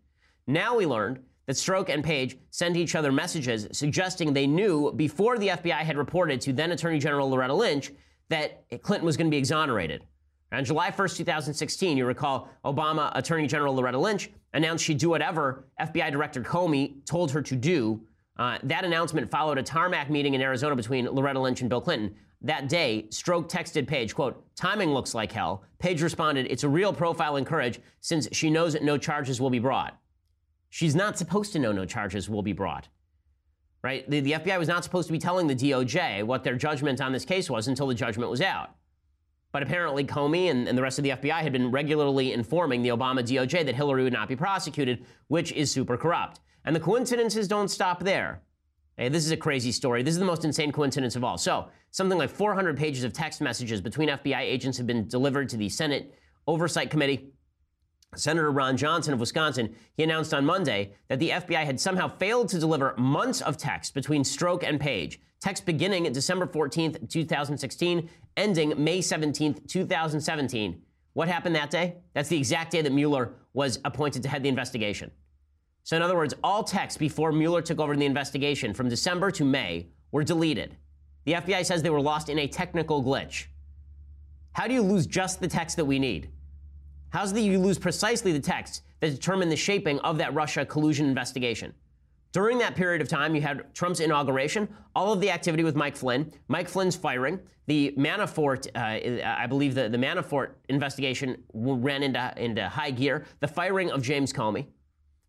[0.46, 5.38] Now we learned that Stroke and Page sent each other messages suggesting they knew before
[5.38, 7.90] the FBI had reported to then Attorney General Loretta Lynch
[8.28, 10.04] that Clinton was going to be exonerated.
[10.52, 15.64] On July 1st, 2016, you recall Obama Attorney General Loretta Lynch announced she'd do whatever
[15.80, 18.02] FBI Director Comey told her to do.
[18.38, 22.14] Uh, that announcement followed a tarmac meeting in Arizona between Loretta Lynch and Bill Clinton.
[22.42, 25.62] That day, Stroke texted Page, quote, timing looks like hell.
[25.78, 29.50] Page responded, it's a real profile in courage since she knows that no charges will
[29.50, 29.96] be brought.
[30.74, 32.88] She's not supposed to know no charges will be brought.
[33.82, 34.08] Right?
[34.08, 37.12] The, the FBI was not supposed to be telling the DOJ what their judgment on
[37.12, 38.70] this case was until the judgment was out.
[39.52, 42.88] But apparently, Comey and, and, the rest of the FBI had been regularly informing the
[42.88, 46.40] Obama DOJ that Hillary would not be prosecuted, which is super corrupt.
[46.64, 48.40] And the coincidences don't stop there.
[48.96, 50.02] Hey, this is a crazy story.
[50.02, 51.36] This is the most insane coincidence of all.
[51.36, 55.58] So, something like 400 pages of text messages between FBI agents have been delivered to
[55.58, 56.14] the Senate
[56.46, 57.34] Oversight Committee.
[58.14, 62.50] Senator Ron Johnson of Wisconsin, he announced on Monday that the FBI had somehow failed
[62.50, 68.74] to deliver months of text between Stroke and Page, text beginning December 14th, 2016, ending
[68.76, 70.82] May 17th, 2017.
[71.14, 71.96] What happened that day?
[72.12, 75.10] That's the exact day that Mueller was appointed to head the investigation.
[75.82, 79.44] So, in other words, all texts before Mueller took over the investigation from December to
[79.44, 80.76] May were deleted.
[81.24, 83.46] The FBI says they were lost in a technical glitch.
[84.52, 86.28] How do you lose just the text that we need?
[87.12, 91.04] How's that you lose precisely the texts that determine the shaping of that Russia collusion
[91.06, 91.74] investigation?
[92.32, 95.94] During that period of time, you had Trump's inauguration, all of the activity with Mike
[95.94, 102.32] Flynn, Mike Flynn's firing, the Manafort, uh, I believe the, the Manafort investigation ran into,
[102.38, 104.64] into high gear, the firing of James Comey.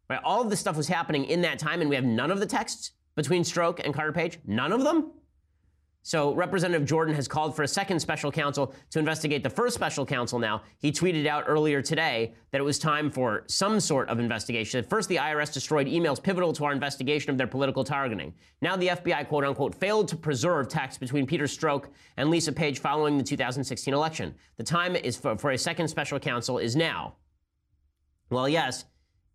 [0.10, 0.22] Right?
[0.24, 2.46] All of this stuff was happening in that time, and we have none of the
[2.46, 4.40] texts between Stroke and Carter Page.
[4.46, 5.12] None of them?
[6.06, 10.06] So Representative Jordan has called for a second special counsel to investigate the first special
[10.06, 10.62] counsel now.
[10.78, 14.80] He tweeted out earlier today that it was time for some sort of investigation.
[14.80, 18.34] At first, the IRS destroyed emails pivotal to our investigation of their political targeting.
[18.62, 21.86] Now the FBI, quote unquote, failed to preserve texts between Peter Strzok
[22.18, 24.36] and Lisa Page following the 2016 election.
[24.58, 27.16] The time is for, for a second special counsel is now.
[28.30, 28.84] Well, yes,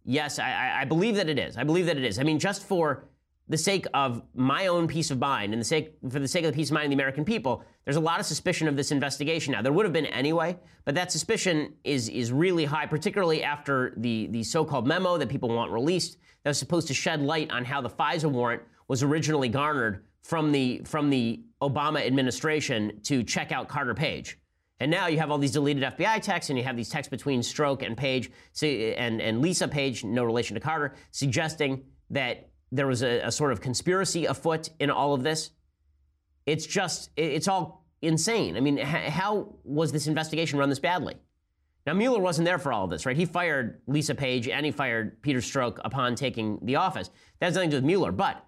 [0.04, 1.56] yes, I, I believe that it is.
[1.56, 2.18] I believe that it is.
[2.18, 3.08] I mean, just for
[3.48, 6.52] the sake of my own peace of mind and the sake for the sake of
[6.52, 8.90] the peace of mind of the American people, there's a lot of suspicion of this
[8.90, 9.62] investigation now.
[9.62, 14.28] There would have been anyway, but that suspicion is is really high, particularly after the
[14.28, 17.80] the so-called memo that people want released that was supposed to shed light on how
[17.80, 23.68] the FISA warrant was originally garnered from the from the Obama administration to check out
[23.68, 24.38] Carter Page.
[24.80, 27.42] And now you have all these deleted FBI texts, and you have these texts between
[27.42, 28.30] Stroke and Page,
[28.62, 33.52] and, and Lisa Page, no relation to Carter, suggesting that there was a, a sort
[33.52, 35.50] of conspiracy afoot in all of this.
[36.46, 38.56] It's just, it's all insane.
[38.56, 41.14] I mean, how was this investigation run this badly?
[41.86, 43.16] Now, Mueller wasn't there for all of this, right?
[43.16, 47.10] He fired Lisa Page and he fired Peter Strzok upon taking the office.
[47.40, 48.44] That has nothing to do with Mueller, but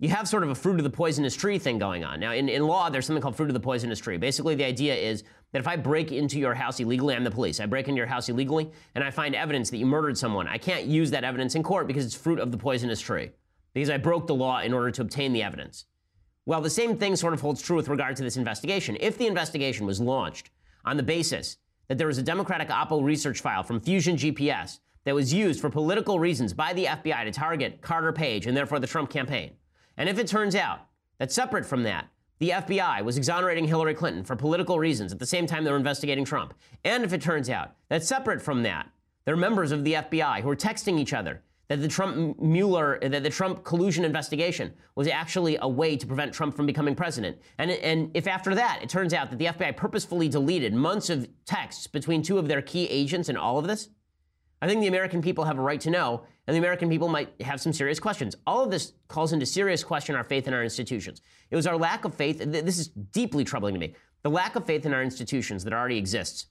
[0.00, 2.20] you have sort of a fruit of the poisonous tree thing going on.
[2.20, 4.18] Now, in, in law, there's something called fruit of the poisonous tree.
[4.18, 5.22] Basically, the idea is
[5.52, 7.58] that if I break into your house illegally, I'm the police.
[7.58, 10.46] I break into your house illegally and I find evidence that you murdered someone.
[10.46, 13.30] I can't use that evidence in court because it's fruit of the poisonous tree
[13.74, 15.84] because I broke the law in order to obtain the evidence.
[16.46, 18.96] Well, the same thing sort of holds true with regard to this investigation.
[19.00, 20.50] If the investigation was launched
[20.84, 21.58] on the basis
[21.88, 25.70] that there was a Democratic Oppo research file from Fusion GPS that was used for
[25.70, 29.52] political reasons by the FBI to target Carter Page and therefore the Trump campaign,
[29.96, 30.86] and if it turns out
[31.18, 32.08] that separate from that,
[32.38, 35.76] the FBI was exonerating Hillary Clinton for political reasons at the same time they were
[35.76, 38.90] investigating Trump, and if it turns out that separate from that,
[39.24, 42.98] there are members of the FBI who are texting each other that the Trump Mueller,
[43.00, 47.38] that the Trump collusion investigation was actually a way to prevent Trump from becoming president.
[47.58, 51.28] And, and if after that it turns out that the FBI purposefully deleted months of
[51.46, 53.88] texts between two of their key agents in all of this,
[54.60, 57.40] I think the American people have a right to know, and the American people might
[57.42, 58.34] have some serious questions.
[58.46, 61.20] All of this calls into serious question our faith in our institutions.
[61.50, 63.94] It was our lack of faith, this is deeply troubling to me.
[64.22, 66.46] The lack of faith in our institutions that already exists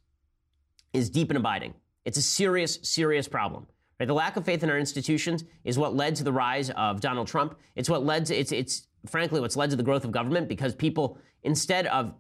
[0.93, 1.73] is deep and abiding.
[2.06, 3.65] It's a serious, serious problem.
[4.04, 4.08] Right?
[4.08, 7.26] The lack of faith in our institutions is what led to the rise of Donald
[7.26, 7.58] Trump.
[7.78, 10.76] It's what led to it's it's frankly what's led to the growth of government because
[10.76, 12.13] people instead of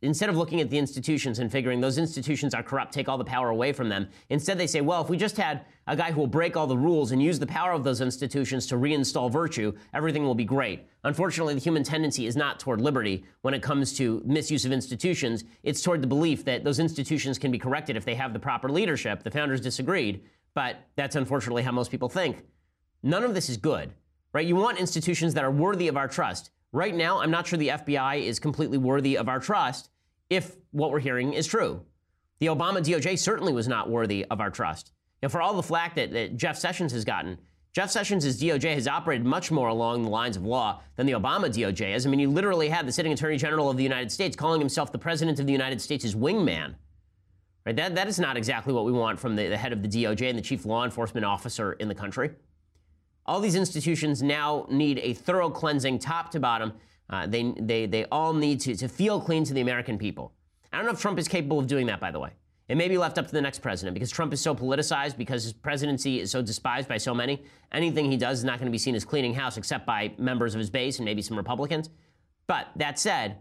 [0.00, 3.24] instead of looking at the institutions and figuring those institutions are corrupt, take all the
[3.24, 6.20] power away from them, instead they say, well, if we just had a guy who
[6.20, 9.72] will break all the rules and use the power of those institutions to reinstall virtue,
[9.92, 10.86] everything will be great.
[11.04, 15.44] Unfortunately, the human tendency is not toward liberty when it comes to misuse of institutions.
[15.62, 18.70] It's toward the belief that those institutions can be corrected if they have the proper
[18.70, 19.22] leadership.
[19.22, 20.22] The founders disagreed
[20.56, 22.42] but that's unfortunately how most people think.
[23.02, 23.92] None of this is good,
[24.32, 24.46] right?
[24.46, 26.50] You want institutions that are worthy of our trust.
[26.72, 29.90] Right now, I'm not sure the FBI is completely worthy of our trust
[30.30, 31.82] if what we're hearing is true.
[32.38, 34.92] The Obama DOJ certainly was not worthy of our trust.
[35.20, 37.38] And for all the flack that, that Jeff Sessions has gotten,
[37.74, 41.50] Jeff Sessions' DOJ has operated much more along the lines of law than the Obama
[41.50, 42.06] DOJ has.
[42.06, 44.90] I mean, you literally had the sitting Attorney General of the United States calling himself
[44.90, 46.76] the President of the United States' wingman.
[47.66, 47.74] Right?
[47.74, 50.30] That, that is not exactly what we want from the, the head of the DOJ
[50.30, 52.30] and the chief law enforcement officer in the country.
[53.26, 56.74] All these institutions now need a thorough cleansing, top to bottom.
[57.10, 60.32] Uh, they, they, they all need to, to feel clean to the American people.
[60.72, 62.30] I don't know if Trump is capable of doing that, by the way.
[62.68, 65.44] It may be left up to the next president because Trump is so politicized, because
[65.44, 67.42] his presidency is so despised by so many.
[67.72, 70.54] Anything he does is not going to be seen as cleaning house except by members
[70.54, 71.90] of his base and maybe some Republicans.
[72.46, 73.38] But that said,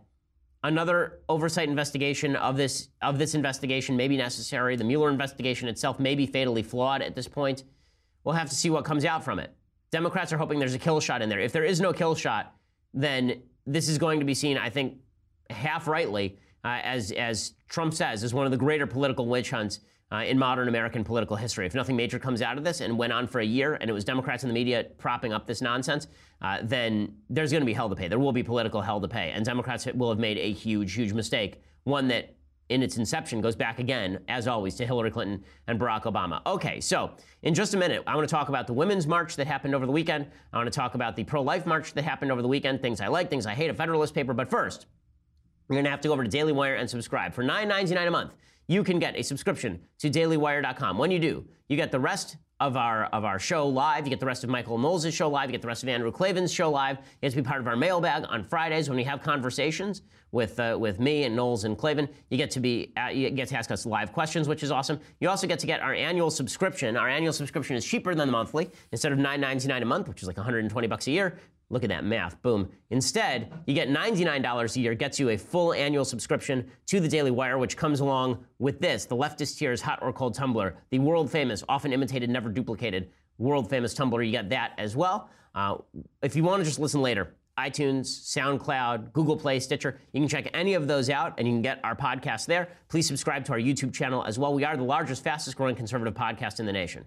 [0.65, 4.75] another oversight investigation of this of this investigation may be necessary.
[4.75, 7.63] The Mueller investigation itself may be fatally flawed at this point.
[8.23, 9.54] We'll have to see what comes out from it.
[9.91, 11.39] Democrats are hoping there's a kill shot in there.
[11.39, 12.56] If there is no kill shot,
[12.93, 14.97] then this is going to be seen, I think,
[15.51, 19.82] half rightly, uh, as as Trump says, as one of the greater political witch hunts
[20.12, 21.67] uh, in modern American political history.
[21.67, 23.93] If nothing major comes out of this and went on for a year and it
[23.93, 26.08] was Democrats in the media propping up this nonsense,
[26.41, 28.07] uh, then there's going to be hell to pay.
[28.07, 29.31] There will be political hell to pay.
[29.31, 32.35] And Democrats will have made a huge, huge mistake, one that
[32.69, 36.41] in its inception goes back again, as always, to Hillary Clinton and Barack Obama.
[36.45, 37.11] Okay, so
[37.43, 39.85] in just a minute, I want to talk about the women's march that happened over
[39.85, 40.27] the weekend.
[40.51, 43.01] I want to talk about the pro life march that happened over the weekend, things
[43.01, 44.33] I like, things I hate, a Federalist paper.
[44.33, 44.87] But first,
[45.69, 47.33] you're going to have to go over to Daily Wire and subscribe.
[47.33, 48.33] For $9.99 a month,
[48.67, 50.97] you can get a subscription to dailywire.com.
[50.97, 54.05] When you do, you get the rest of our of our show live.
[54.05, 55.49] You get the rest of Michael Knowles' show live.
[55.49, 56.97] You get the rest of Andrew Klavan's show live.
[56.97, 60.59] You get to be part of our mailbag on Fridays when we have conversations with
[60.59, 62.07] uh, with me and Knowles and Klavan.
[62.29, 64.99] You get to be uh, you get to ask us live questions, which is awesome.
[65.19, 66.95] You also get to get our annual subscription.
[66.95, 68.69] Our annual subscription is cheaper than the monthly.
[68.91, 71.37] Instead of $9.99 a month, which is like 120 bucks a year,
[71.69, 72.41] Look at that math.
[72.41, 72.69] Boom.
[72.91, 77.32] Instead, you get $99 a year, gets you a full annual subscription to the Daily
[77.32, 81.32] Wire, which comes along with this the leftist tears hot or cold Tumblr, the world
[81.32, 84.23] famous, often imitated, never duplicated, world famous Tumblr.
[84.25, 85.30] You get that as well.
[85.56, 85.78] Uh,
[86.21, 89.99] if you want to just listen later, iTunes, SoundCloud, Google Play, Stitcher.
[90.12, 92.67] You can check any of those out and you can get our podcast there.
[92.89, 94.54] Please subscribe to our YouTube channel as well.
[94.54, 97.06] We are the largest, fastest growing conservative podcast in the nation.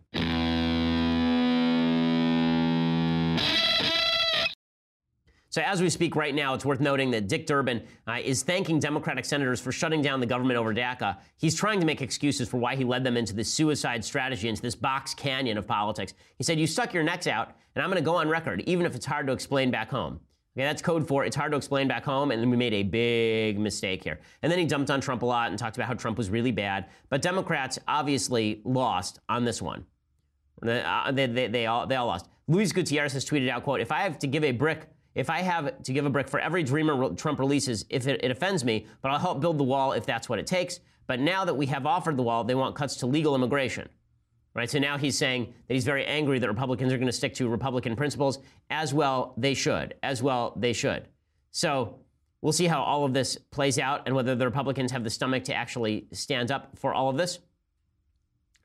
[5.58, 8.78] So, as we speak right now, it's worth noting that Dick Durbin uh, is thanking
[8.78, 11.16] Democratic senators for shutting down the government over DACA.
[11.36, 14.62] He's trying to make excuses for why he led them into this suicide strategy, into
[14.62, 16.14] this box canyon of politics.
[16.36, 18.86] He said, You stuck your necks out, and I'm going to go on record, even
[18.86, 20.20] if it's hard to explain back home.
[20.56, 23.58] Okay, that's code for it's hard to explain back home, and we made a big
[23.58, 24.20] mistake here.
[24.42, 26.52] And then he dumped on Trump a lot and talked about how Trump was really
[26.52, 26.86] bad.
[27.08, 29.86] But Democrats obviously lost on this one.
[30.64, 32.28] Uh, they, they, they, all, they all lost.
[32.46, 34.86] Luis Gutierrez has tweeted out, quote, if I have to give a brick
[35.18, 38.30] if I have to give a brick for every dreamer Trump releases, if it, it
[38.30, 40.78] offends me, but I'll help build the wall if that's what it takes.
[41.08, 43.88] But now that we have offered the wall, they want cuts to legal immigration.
[44.54, 44.70] Right?
[44.70, 47.48] So now he's saying that he's very angry that Republicans are going to stick to
[47.48, 48.38] Republican principles.
[48.70, 49.94] As well, they should.
[50.04, 51.08] As well, they should.
[51.50, 51.98] So
[52.40, 55.42] we'll see how all of this plays out and whether the Republicans have the stomach
[55.44, 57.40] to actually stand up for all of this.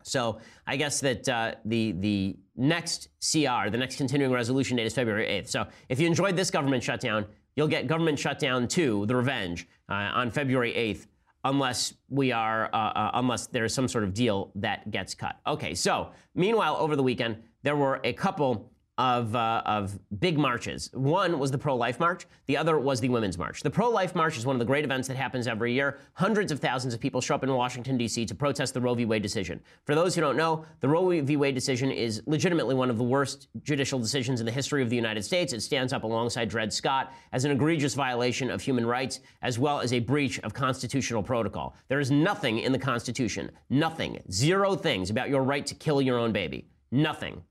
[0.04, 4.94] So I guess that uh, the the next CR, the next continuing resolution date is
[4.94, 5.50] February 8th.
[5.50, 9.94] So if you enjoyed this government shutdown, you'll get government shutdown two, the revenge, uh,
[9.94, 11.08] on February 8th,
[11.46, 15.38] unless we are uh, uh unless there's some sort of deal that gets cut.
[15.48, 15.74] Okay.
[15.74, 20.90] So meanwhile, over the weekend, there were a couple of, uh, of big marches.
[20.94, 23.62] One was the pro life march, the other was the women's march.
[23.62, 26.00] The pro life march is one of the great events that happens every year.
[26.14, 28.26] Hundreds of thousands of people show up in Washington, D.C.
[28.26, 29.06] to protest the Roe v.
[29.06, 29.60] Wade decision.
[29.86, 31.38] For those who don't know, the Roe v.
[31.38, 34.96] Wade decision is legitimately one of the worst judicial decisions in the history of the
[34.96, 35.54] United States.
[35.54, 39.80] It stands up alongside Dred Scott as an egregious violation of human rights, as well
[39.80, 41.76] as a breach of constitutional protocol.
[41.88, 46.20] There is nothing in the Constitution, nothing, zero things about your right to kill your
[46.20, 46.68] own baby.
[46.92, 47.42] Nothing.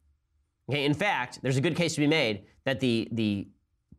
[0.68, 3.48] Okay, in fact, there's a good case to be made that the, the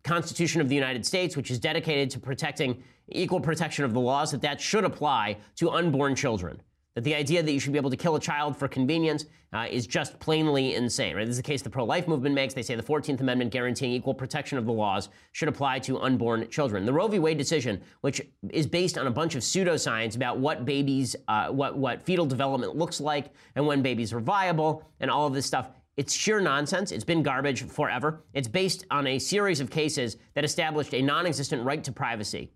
[0.04, 4.32] Constitution of the United States, which is dedicated to protecting equal protection of the laws,
[4.32, 6.62] that that should apply to unborn children.
[6.96, 9.66] That the idea that you should be able to kill a child for convenience uh,
[9.70, 11.16] is just plainly insane.
[11.16, 11.26] Right?
[11.26, 12.54] This is the case the pro-life movement makes.
[12.54, 16.48] They say the 14th Amendment guaranteeing equal protection of the laws should apply to unborn
[16.50, 16.86] children.
[16.86, 17.20] The Roe v.
[17.20, 21.78] Wade decision, which is based on a bunch of pseudoscience about what babies, uh, what
[21.78, 25.70] what fetal development looks like, and when babies are viable, and all of this stuff,
[25.96, 26.92] it's sheer nonsense.
[26.92, 28.24] It's been garbage forever.
[28.34, 32.52] It's based on a series of cases that established a non existent right to privacy.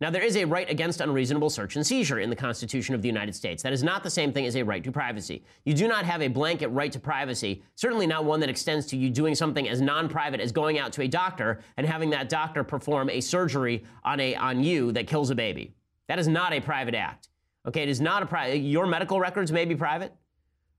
[0.00, 3.08] Now, there is a right against unreasonable search and seizure in the Constitution of the
[3.08, 3.62] United States.
[3.62, 5.44] That is not the same thing as a right to privacy.
[5.64, 8.96] You do not have a blanket right to privacy, certainly not one that extends to
[8.96, 12.28] you doing something as non private as going out to a doctor and having that
[12.28, 15.72] doctor perform a surgery on, a, on you that kills a baby.
[16.08, 17.28] That is not a private act.
[17.66, 18.58] Okay, it is not a private.
[18.58, 20.12] Your medical records may be private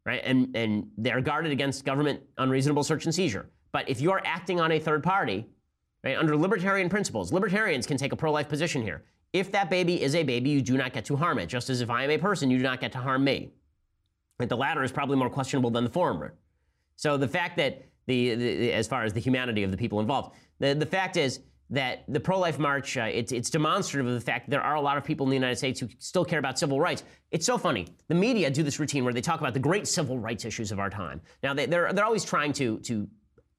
[0.05, 0.21] right?
[0.23, 3.49] And, and they're guarded against government unreasonable search and seizure.
[3.71, 5.45] But if you're acting on a third party,
[6.03, 9.03] right, under libertarian principles, libertarians can take a pro life position here.
[9.32, 11.82] If that baby is a baby, you do not get to harm it, just as
[11.82, 13.51] if I am a person, you do not get to harm me.
[14.39, 14.47] Right?
[14.47, 16.36] The latter is probably more questionable than the former.
[16.95, 20.36] So the fact that the, the as far as the humanity of the people involved,
[20.59, 21.39] the, the fact is
[21.74, 24.76] that the pro life march, uh, it's, it's demonstrative of the fact that there are
[24.76, 27.03] a lot of people in the United States who still care about civil rights.
[27.32, 27.88] It's so funny.
[28.07, 30.80] The media do this routine where they talk about the great civil rights issues of
[30.80, 31.21] our time.
[31.41, 33.07] Now, they, they're, they're always trying to, to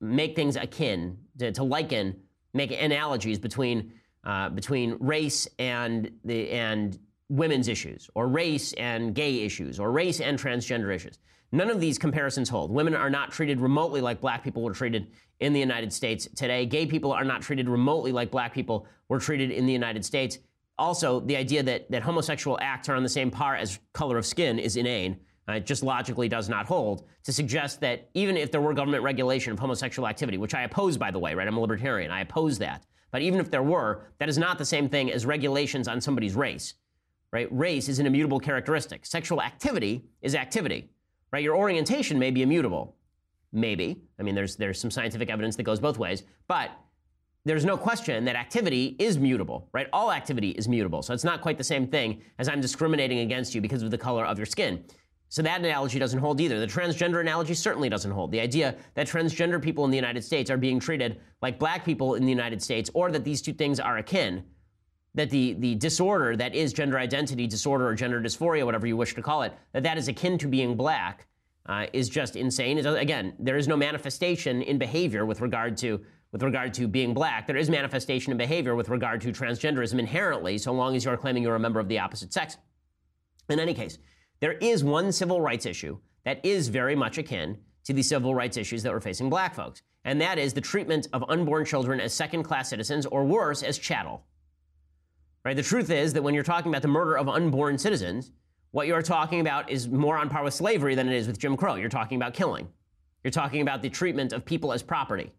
[0.00, 2.20] make things akin, to, to liken,
[2.52, 3.92] make analogies between
[4.24, 6.98] uh, between race and the and
[7.28, 11.18] women's issues, or race and gay issues, or race and transgender issues.
[11.54, 12.72] None of these comparisons hold.
[12.72, 15.06] Women are not treated remotely like black people were treated
[15.38, 16.66] in the United States today.
[16.66, 20.38] Gay people are not treated remotely like black people were treated in the United States.
[20.78, 24.26] Also, the idea that, that homosexual acts are on the same par as color of
[24.26, 25.20] skin is inane.
[25.48, 29.04] Uh, it just logically does not hold to suggest that even if there were government
[29.04, 31.46] regulation of homosexual activity, which I oppose, by the way, right?
[31.46, 32.10] I'm a libertarian.
[32.10, 32.84] I oppose that.
[33.12, 36.34] But even if there were, that is not the same thing as regulations on somebody's
[36.34, 36.74] race,
[37.32, 37.46] right?
[37.52, 39.06] Race is an immutable characteristic.
[39.06, 40.90] Sexual activity is activity,
[41.34, 41.42] right?
[41.42, 42.94] Your orientation may be immutable.
[43.52, 44.00] Maybe.
[44.20, 46.22] I mean, there's, there's some scientific evidence that goes both ways.
[46.46, 46.70] But
[47.44, 49.88] there's no question that activity is mutable, right?
[49.92, 51.02] All activity is mutable.
[51.02, 53.98] So it's not quite the same thing as I'm discriminating against you because of the
[53.98, 54.84] color of your skin.
[55.28, 56.60] So that analogy doesn't hold either.
[56.60, 58.30] The transgender analogy certainly doesn't hold.
[58.30, 62.14] The idea that transgender people in the United States are being treated like black people
[62.14, 64.44] in the United States, or that these two things are akin,
[65.14, 69.14] that the, the disorder that is gender identity disorder or gender dysphoria, whatever you wish
[69.14, 71.26] to call it, that that is akin to being black,
[71.66, 72.84] uh, is just insane.
[72.84, 76.00] Again, there is no manifestation in behavior with regard to
[76.32, 77.46] with regard to being black.
[77.46, 81.16] There is manifestation in behavior with regard to transgenderism inherently, so long as you are
[81.16, 82.56] claiming you're a member of the opposite sex.
[83.48, 83.98] In any case,
[84.40, 88.56] there is one civil rights issue that is very much akin to the civil rights
[88.56, 92.12] issues that we're facing black folks, and that is the treatment of unborn children as
[92.12, 94.24] second class citizens or worse, as chattel.
[95.44, 95.56] Right?
[95.56, 98.32] The truth is that when you're talking about the murder of unborn citizens,
[98.70, 101.56] what you're talking about is more on par with slavery than it is with Jim
[101.56, 101.74] Crow.
[101.74, 102.66] You're talking about killing.
[103.22, 105.32] You're talking about the treatment of people as property.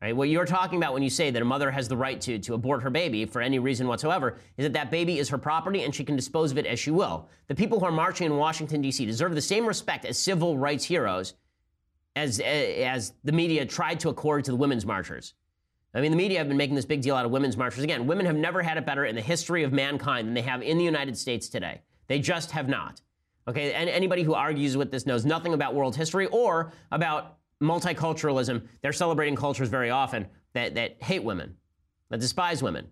[0.00, 0.16] Right?
[0.16, 2.54] What you're talking about when you say that a mother has the right to, to
[2.54, 5.94] abort her baby for any reason whatsoever is that that baby is her property and
[5.94, 7.28] she can dispose of it as she will.
[7.48, 9.06] The people who are marching in Washington, D.C.
[9.06, 11.34] deserve the same respect as civil rights heroes
[12.16, 15.34] as, eh, as the media tried to accord to the women's marchers.
[15.94, 17.84] I mean, the media have been making this big deal out of women's marches.
[17.84, 20.60] Again, women have never had it better in the history of mankind than they have
[20.60, 21.82] in the United States today.
[22.08, 23.00] They just have not.
[23.46, 28.62] Okay, and anybody who argues with this knows nothing about world history or about multiculturalism.
[28.82, 31.54] They're celebrating cultures very often that, that hate women,
[32.10, 32.88] that despise women.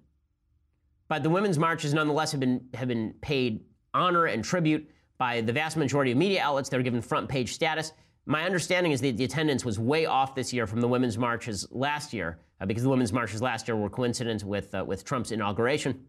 [1.09, 4.89] But the women's marches nonetheless have been, have been paid honor and tribute
[5.19, 6.69] by the vast majority of media outlets.
[6.69, 7.93] They're given front page status.
[8.25, 11.67] My understanding is that the attendance was way off this year from the women's marches
[11.73, 15.33] last year, uh, because the women's marches last year were coincident with, uh, with Trump's
[15.33, 16.07] inauguration.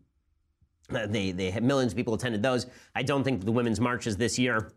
[0.94, 2.68] Uh, they, they had millions of people attended those.
[2.94, 4.74] I don't think the women's marches this year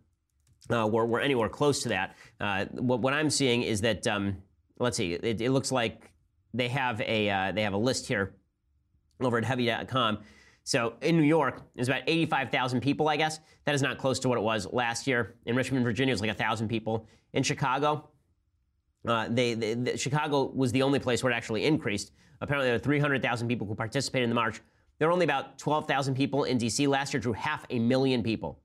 [0.71, 2.17] uh, were, were anywhere close to that.
[2.41, 4.37] Uh, what, what, I'm seeing is that, um,
[4.79, 6.11] let's see, it, it, looks like
[6.55, 8.35] they have a, uh, they have a list here
[9.21, 10.19] over at heavy.com.
[10.67, 13.39] So in New York, there's about 85,000 people, I guess.
[13.67, 15.37] That is not close to what it was last year.
[15.47, 17.07] In Richmond, Virginia, it was like 1,000 people.
[17.35, 18.09] In Chicago,
[19.07, 22.11] uh, they, they, the, Chicago was the only place where it actually increased.
[22.41, 24.61] Apparently, there were 300,000 people who participated in the march.
[24.99, 26.89] There were only about 12,000 people in D.C.
[26.89, 28.59] Last year, drew half a million people.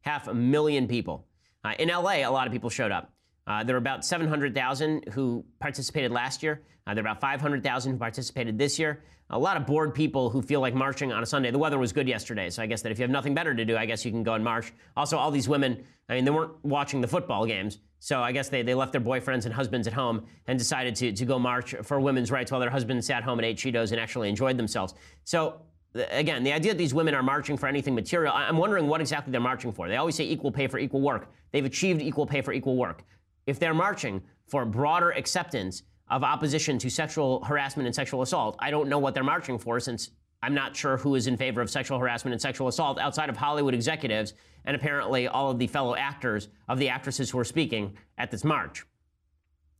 [0.00, 1.28] Half a million people.
[1.62, 3.12] Uh, in LA, a lot of people showed up.
[3.46, 6.62] Uh, there are about 700,000 who participated last year.
[6.86, 9.02] Uh, there are about 500,000 who participated this year.
[9.30, 11.50] A lot of bored people who feel like marching on a Sunday.
[11.50, 13.64] The weather was good yesterday, so I guess that if you have nothing better to
[13.64, 14.72] do, I guess you can go and march.
[14.96, 18.50] Also, all these women, I mean, they weren't watching the football games, so I guess
[18.50, 21.74] they, they left their boyfriends and husbands at home and decided to, to go march
[21.82, 24.94] for women's rights while their husbands sat home and ate Cheetos and actually enjoyed themselves.
[25.24, 25.62] So
[25.94, 29.30] again, the idea that these women are marching for anything material, I'm wondering what exactly
[29.30, 29.88] they're marching for.
[29.88, 31.30] They always say equal pay for equal work.
[31.52, 33.04] They've achieved equal pay for equal work.
[33.46, 38.70] If they're marching for broader acceptance of opposition to sexual harassment and sexual assault, I
[38.70, 40.10] don't know what they're marching for since
[40.42, 43.36] I'm not sure who is in favor of sexual harassment and sexual assault outside of
[43.36, 44.34] Hollywood executives
[44.66, 48.44] and apparently all of the fellow actors of the actresses who are speaking at this
[48.44, 48.84] march.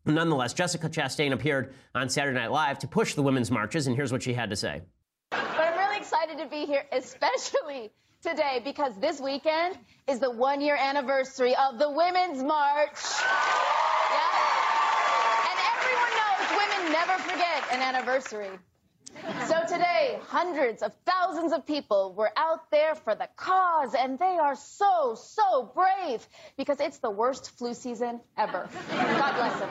[0.07, 4.13] Nonetheless, Jessica Chastain appeared on Saturday Night Live to push the women's marches, and here's
[4.13, 4.83] what she had to say
[5.31, 7.91] But I'm really excited to be here, especially
[8.25, 9.77] today, because this weekend
[10.09, 12.99] is the one year anniversary of the Women's March.
[14.11, 14.21] Yeah.
[15.51, 18.49] And everyone knows women never forget an anniversary.
[19.47, 24.39] So today, hundreds of thousands of people were out there for the cause, and they
[24.41, 28.69] are so, so brave because it's the worst flu season ever.
[28.91, 29.71] God bless them.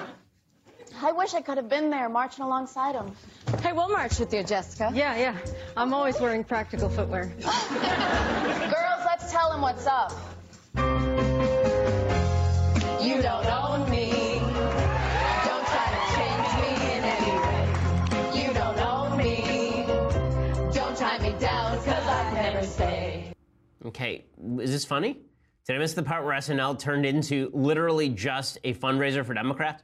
[1.01, 3.13] I wish I could have been there marching alongside them.
[3.61, 4.91] Hey, we'll march with you, Jessica.
[4.93, 5.37] Yeah, yeah.
[5.75, 7.25] I'm always wearing practical footwear.
[7.39, 10.11] Girls, let's tell him what's up.
[13.03, 14.39] You don't own me.
[15.45, 18.47] Don't try to change me in any way.
[18.47, 19.85] You don't own me.
[20.73, 23.33] Don't tie me down, cause I'd never stay.
[23.85, 24.25] Okay,
[24.59, 25.17] is this funny?
[25.65, 29.83] Did I miss the part where SNL turned into literally just a fundraiser for Democrats?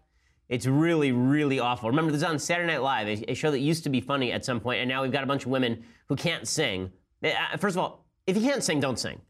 [0.50, 1.90] It's really, really awful.
[1.90, 4.44] Remember, this is on Saturday Night Live, a, show that used to be funny at
[4.44, 6.92] some point, and now we've got a bunch of women who can't sing.
[7.24, 9.22] Uh, First of all, if you can't sing, don't sing.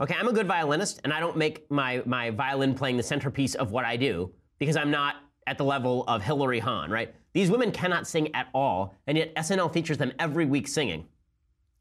[0.00, 3.54] Okay, I'm a good violinist, and I don't make my, my violin playing the centerpiece
[3.54, 7.14] of what I do because I'm not at the level of Hilary Hahn, right?
[7.32, 11.06] These women cannot sing at all, and yet SNL features them every week singing.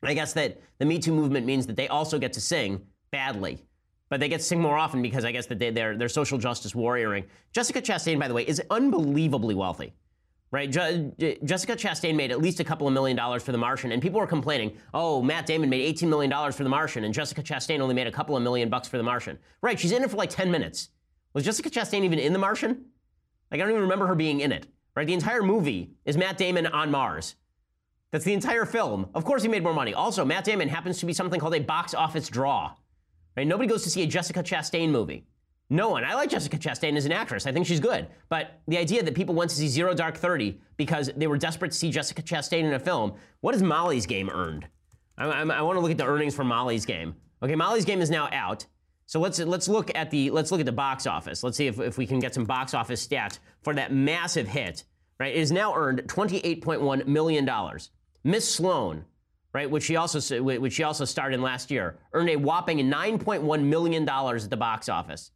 [0.04, 3.64] I guess that the Me Too movement means that they also get to sing badly,
[4.10, 6.38] but they get to sing more often because I guess that they, they're, they're social
[6.38, 7.26] justice warrioring.
[7.54, 9.94] Jessica Chastain, by the way, is unbelievably wealthy
[10.56, 10.72] right?
[10.72, 14.02] Je- Jessica Chastain made at least a couple of million dollars for The Martian, and
[14.02, 17.82] people were complaining, oh, Matt Damon made $18 million for The Martian, and Jessica Chastain
[17.82, 19.38] only made a couple of million bucks for The Martian.
[19.62, 20.90] Right, she's in it for like 10 minutes.
[21.34, 22.86] Was Jessica Chastain even in The Martian?
[23.52, 25.06] Like, I don't even remember her being in it, right?
[25.06, 27.36] The entire movie is Matt Damon on Mars.
[28.12, 29.10] That's the entire film.
[29.14, 29.94] Of course, he made more money.
[29.94, 32.72] Also, Matt Damon happens to be something called a box office draw.
[33.36, 33.48] Right?
[33.48, 35.26] Nobody goes to see a Jessica Chastain movie.
[35.70, 36.04] No one.
[36.04, 37.48] I like Jessica Chastain as an actress.
[37.48, 38.08] I think she's good.
[38.30, 41.72] But the idea that people went to see Zero Dark Thirty because they were desperate
[41.72, 44.68] to see Jessica Chastain in a film, what has Molly's Game earned?
[45.18, 47.16] I, I, I want to look at the earnings for Molly's Game.
[47.42, 48.66] Okay, Molly's Game is now out.
[49.08, 51.44] So let's let's look at the let's look at the box office.
[51.44, 54.84] Let's see if, if we can get some box office stats for that massive hit.
[55.20, 57.90] Right, it has now earned twenty eight point one million dollars.
[58.24, 59.06] Miss Sloane,
[59.56, 63.18] right, which she also which she also starred in last year, earned a whopping nine
[63.18, 65.32] point one million dollars at the box office.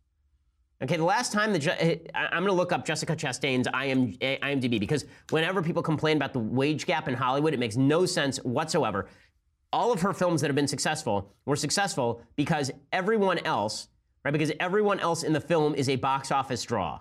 [0.84, 4.18] Okay, the last time that Je- eh, I'm going to look up Jessica Chastain's IM,
[4.20, 8.06] eh, IMDb because whenever people complain about the wage gap in Hollywood, it makes no
[8.06, 9.08] sense whatsoever.
[9.72, 13.88] All of her films that have been successful were successful because everyone else,
[14.26, 14.32] right?
[14.32, 17.00] Because everyone else in the film is a box office draw.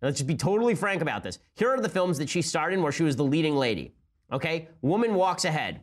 [0.00, 1.38] Now, let's just be totally frank about this.
[1.56, 3.94] Here are the films that she starred in where she was the leading lady.
[4.32, 5.82] Okay, Woman Walks Ahead.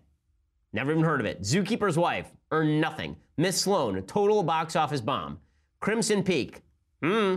[0.73, 1.41] Never even heard of it.
[1.41, 3.15] Zookeeper's Wife earned nothing.
[3.37, 5.39] Miss Sloane, a total box office bomb.
[5.79, 6.61] Crimson Peak,
[7.01, 7.35] Hmm.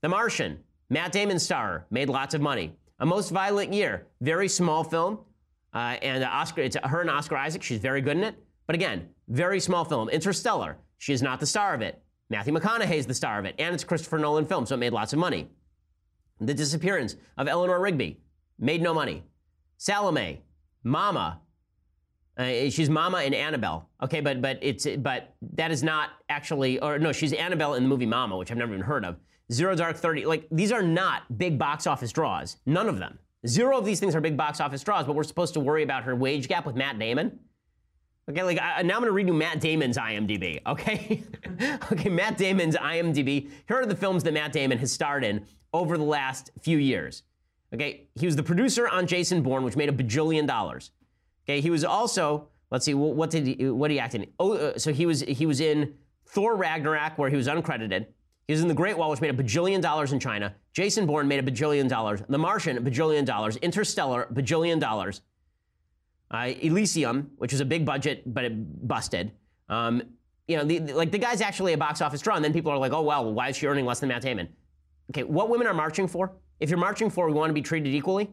[0.00, 0.58] The Martian,
[0.88, 2.74] Matt Damon star, made lots of money.
[2.98, 5.18] A Most Violent Year, very small film,
[5.74, 7.62] uh, and Oscar, it's her and Oscar Isaac.
[7.62, 8.34] She's very good in it,
[8.66, 10.08] but again, very small film.
[10.08, 12.02] Interstellar, she is not the star of it.
[12.30, 14.78] Matthew McConaughey is the star of it, and it's a Christopher Nolan film, so it
[14.78, 15.50] made lots of money.
[16.40, 18.18] The Disappearance of Eleanor Rigby
[18.58, 19.24] made no money.
[19.76, 20.42] Salome,
[20.84, 21.40] Mama,
[22.38, 23.88] uh, she's Mama in Annabelle.
[24.02, 27.88] Okay, but but it's but that is not actually or no, she's Annabelle in the
[27.88, 29.16] movie Mama, which I've never even heard of.
[29.52, 32.56] Zero Dark Thirty, like these are not big box office draws.
[32.64, 33.18] None of them.
[33.46, 36.04] Zero of these things are big box office draws, but we're supposed to worry about
[36.04, 37.38] her wage gap with Matt Damon.
[38.30, 40.60] Okay, like I, now I'm gonna read you Matt Damon's IMDb.
[40.66, 41.22] Okay,
[41.92, 43.50] okay, Matt Damon's IMDb.
[43.68, 47.24] Here are the films that Matt Damon has starred in over the last few years.
[47.74, 50.92] Okay, he was the producer on Jason Bourne, which made a bajillion dollars.
[51.44, 54.26] Okay, he was also let's see what did he what did he act in?
[54.38, 55.94] Oh, uh, so he was he was in
[56.26, 58.06] Thor Ragnarok where he was uncredited.
[58.48, 60.54] He was in The Great Wall, which made a bajillion dollars in China.
[60.72, 62.22] Jason Bourne made a bajillion dollars.
[62.28, 63.56] The Martian, a bajillion dollars.
[63.56, 65.20] Interstellar, bajillion dollars.
[66.30, 69.30] Uh, Elysium, which was a big budget, but it busted.
[69.68, 70.02] Um,
[70.48, 72.72] you know, the, the, like the guy's actually a box office draw, and then people
[72.72, 74.48] are like, oh, well, why is she earning less than Matt Damon?
[75.10, 76.32] Okay, what women are marching for?
[76.58, 78.30] If you're marching for we want to be treated equally,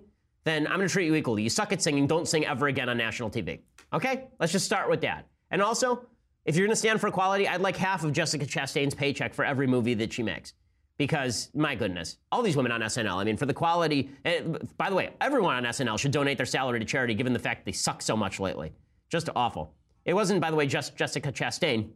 [0.49, 1.43] then I'm going to treat you equally.
[1.43, 3.59] You suck at singing, don't sing ever again on national TV.
[3.93, 4.27] Okay?
[4.39, 5.27] Let's just start with that.
[5.51, 6.05] And also,
[6.45, 9.45] if you're going to stand for equality, I'd like half of Jessica Chastain's paycheck for
[9.45, 10.53] every movie that she makes.
[10.97, 14.89] Because, my goodness, all these women on SNL, I mean, for the quality, and by
[14.89, 17.71] the way, everyone on SNL should donate their salary to charity given the fact they
[17.71, 18.73] suck so much lately.
[19.09, 19.73] Just awful.
[20.03, 21.89] It wasn't, by the way, just Jessica Chastain.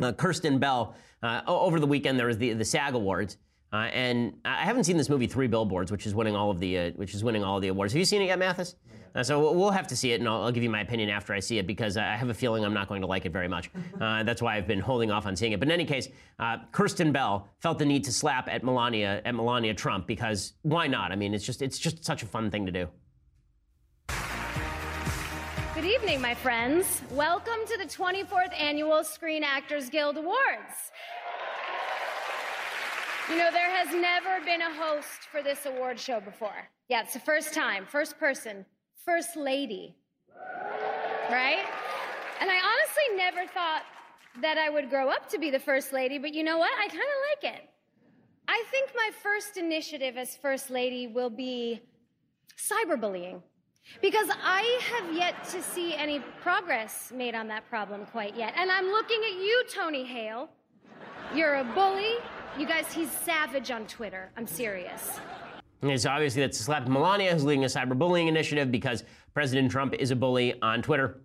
[0.00, 3.36] Uh, Kirsten Bell, uh, over the weekend, there was the, the SAG Awards.
[3.72, 6.78] Uh, and I haven't seen this movie Three Billboards, which is winning all of the
[6.78, 7.92] uh, which is winning all of the awards.
[7.92, 8.76] Have you seen it yet, Mathis?
[9.14, 11.32] Uh, so we'll have to see it, and I'll, I'll, give you my opinion after
[11.34, 13.48] I see it because I have a feeling I'm not going to like it very
[13.48, 13.70] much.
[13.98, 15.58] Uh, that's why I've been holding off on seeing it.
[15.58, 16.08] But in any case,
[16.38, 20.86] uh, Kirsten Bell felt the need to slap at Melania at Melania Trump because why
[20.86, 21.10] not?
[21.10, 22.88] I mean, it's just it's just such a fun thing to do.
[25.74, 27.02] Good evening, my friends.
[27.10, 30.92] Welcome to the 24th annual Screen Actors Guild Awards.
[33.30, 36.66] You know, there has never been a host for this award show before.
[36.88, 38.64] Yeah, it's the first time, first person,
[39.04, 39.94] first lady.
[41.30, 41.64] Right?
[42.40, 43.82] And I honestly never thought
[44.40, 46.70] that I would grow up to be the first lady, but you know what?
[46.78, 47.68] I kind of like it.
[48.48, 51.82] I think my first initiative as first lady will be
[52.56, 53.42] cyberbullying.
[54.00, 58.54] Because I have yet to see any progress made on that problem quite yet.
[58.56, 60.48] And I'm looking at you, Tony Hale.
[61.34, 62.16] You're a bully,
[62.56, 64.30] you guys, he's savage on Twitter.
[64.36, 65.18] I'm serious.
[65.82, 70.10] Okay, so obviously that's slap Melania, who's leading a cyberbullying initiative because President Trump is
[70.10, 71.22] a bully on Twitter.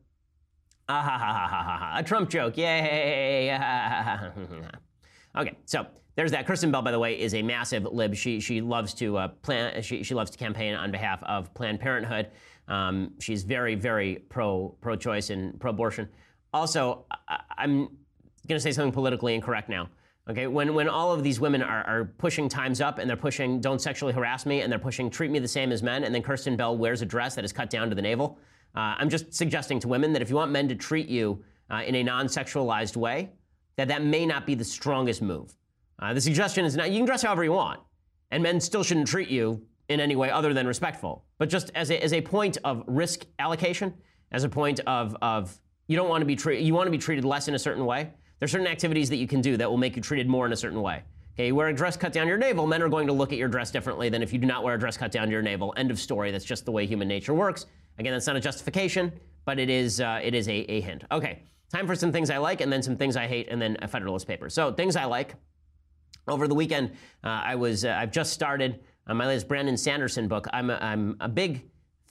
[0.90, 1.94] Ah ha ha ha ha ha.
[1.98, 2.58] A Trump joke.
[2.58, 3.50] Yay.
[5.38, 6.46] okay, so there's that.
[6.46, 8.16] Kristen Bell, by the way, is a massive lib.
[8.16, 9.82] She she loves to uh, plan.
[9.82, 12.30] She, she loves to campaign on behalf of Planned Parenthood.
[12.68, 16.10] Um, she's very very pro pro choice and pro abortion.
[16.54, 17.88] Also, I, I'm
[18.48, 19.90] going to say something politically incorrect now.
[20.30, 23.60] Okay, when, when all of these women are, are pushing times up and they're pushing
[23.60, 26.24] don't sexually harass me and they're pushing treat me the same as men, and then
[26.24, 28.40] Kirsten Bell wears a dress that is cut down to the navel,
[28.76, 31.82] uh, I'm just suggesting to women that if you want men to treat you uh,
[31.86, 33.32] in a non sexualized way,
[33.76, 35.54] that that may not be the strongest move.
[36.00, 37.82] Uh, the suggestion is not you can dress however you want,
[38.32, 41.26] and men still shouldn't treat you in any way other than respectful.
[41.38, 43.94] But just as a, as a point of risk allocation,
[44.32, 46.98] as a point of, of you don't want to be treated, you want to be
[46.98, 48.12] treated less in a certain way.
[48.44, 50.58] There's certain activities that you can do that will make you treated more in a
[50.58, 51.04] certain way.
[51.36, 53.38] Okay, you wear a dress cut down your navel, men are going to look at
[53.38, 55.74] your dress differently than if you do not wear a dress cut down your navel.
[55.78, 56.30] End of story.
[56.30, 57.68] That's just the way human nature works.
[58.00, 59.14] Again, that's not a justification,
[59.46, 61.06] but it is uh, it is a, a hint.
[61.10, 63.78] Okay, time for some things I like, and then some things I hate, and then
[63.82, 64.50] a Federalist paper.
[64.50, 65.36] So things I like.
[66.28, 66.92] Over the weekend,
[67.24, 70.48] uh, I was uh, I've just started uh, my latest Brandon Sanderson book.
[70.52, 71.64] I'm a, I'm a big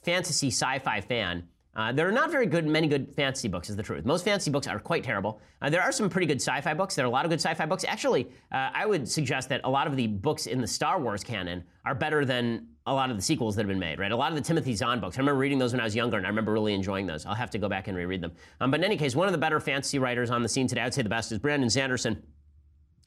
[0.03, 1.47] fantasy sci-fi fan.
[1.75, 4.05] Uh, there are not very good, many good fantasy books, is the truth.
[4.05, 5.41] Most fantasy books are quite terrible.
[5.61, 6.95] Uh, there are some pretty good sci fi books.
[6.95, 7.83] There are a lot of good sci fi books.
[7.83, 11.23] Actually, uh, I would suggest that a lot of the books in the Star Wars
[11.23, 14.11] canon are better than a lot of the sequels that have been made, right?
[14.11, 15.17] A lot of the Timothy Zahn books.
[15.17, 17.25] I remember reading those when I was younger, and I remember really enjoying those.
[17.25, 18.33] I'll have to go back and reread them.
[18.61, 20.81] Um, but in any case, one of the better fantasy writers on the scene today,
[20.81, 22.21] I'd say the best, is Brandon Sanderson.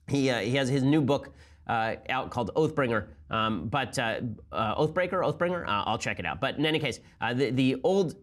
[0.08, 1.34] He, uh, he has his new book
[1.68, 4.20] uh, out called Oathbringer, um, but uh,
[4.52, 5.66] uh, Oathbreaker, Oathbringer.
[5.66, 6.40] Uh, I'll check it out.
[6.40, 8.14] But in any case, uh, the the old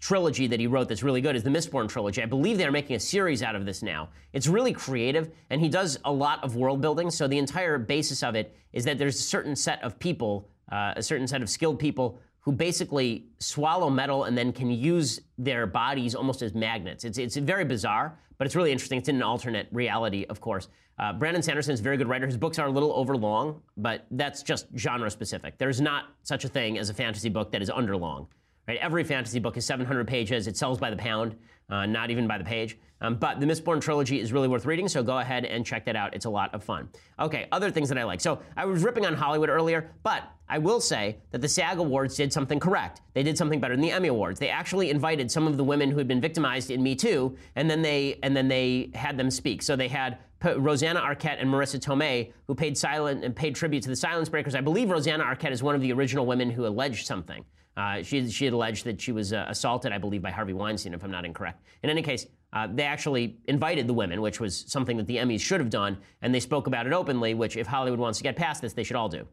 [0.00, 2.22] trilogy that he wrote that's really good is the Mistborn trilogy.
[2.22, 4.08] I believe they're making a series out of this now.
[4.32, 7.10] It's really creative, and he does a lot of world building.
[7.10, 10.94] So the entire basis of it is that there's a certain set of people, uh,
[10.96, 15.66] a certain set of skilled people who basically swallow metal and then can use their
[15.66, 17.04] bodies almost as magnets.
[17.04, 18.98] It's, it's very bizarre, but it's really interesting.
[18.98, 20.68] It's in an alternate reality, of course.
[20.98, 22.26] Uh, Brandon Sanderson is a very good writer.
[22.26, 25.58] His books are a little overlong, but that's just genre specific.
[25.58, 28.26] There's not such a thing as a fantasy book that is underlong.
[28.68, 28.78] Right?
[28.78, 30.46] Every fantasy book is 700 pages.
[30.46, 31.34] It sells by the pound,
[31.70, 32.78] uh, not even by the page.
[33.00, 35.96] Um, but the Mistborn trilogy is really worth reading, so go ahead and check that
[35.96, 36.14] out.
[36.14, 36.88] It's a lot of fun.
[37.18, 38.20] Okay, other things that I like.
[38.20, 42.16] So I was ripping on Hollywood earlier, but I will say that the SAG Awards
[42.16, 43.00] did something correct.
[43.14, 44.40] They did something better than the Emmy Awards.
[44.40, 47.70] They actually invited some of the women who had been victimized in Me Too, and
[47.70, 49.62] then they and then they had them speak.
[49.62, 53.88] So they had Rosanna Arquette and Marisa Tomei, who paid silent and paid tribute to
[53.88, 54.54] the Silence Breakers.
[54.54, 57.44] I believe Rosanna Arquette is one of the original women who alleged something.
[57.78, 60.94] Uh, she, she had alleged that she was uh, assaulted, I believe, by Harvey Weinstein,
[60.94, 61.62] if I'm not incorrect.
[61.84, 65.40] In any case, uh, they actually invited the women, which was something that the Emmys
[65.40, 68.34] should have done, and they spoke about it openly, which, if Hollywood wants to get
[68.34, 69.24] past this, they should all do.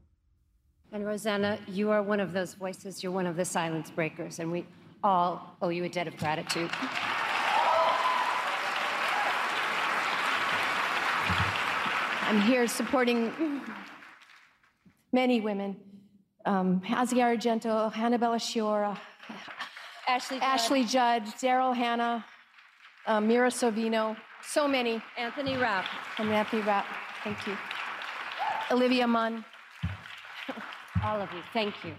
[0.91, 3.01] And Rosanna, you are one of those voices.
[3.01, 4.63] You're one of the silence breakers, and we
[5.03, 6.69] all owe you a debt of gratitude.
[12.27, 13.61] I'm here supporting
[15.11, 15.77] many women
[16.45, 18.97] um, Asia Argento, Annabella Sciorra,
[20.07, 22.25] Ashley Judd, Ashley Judd Daryl Hannah,
[23.07, 24.15] uh, Mira Sorvino,
[24.47, 25.01] so many.
[25.17, 25.85] Anthony Rapp.
[26.19, 26.85] Anthony Rapp,
[27.23, 27.57] thank you.
[28.71, 29.43] Olivia Munn.
[31.03, 31.93] All of you, thank you.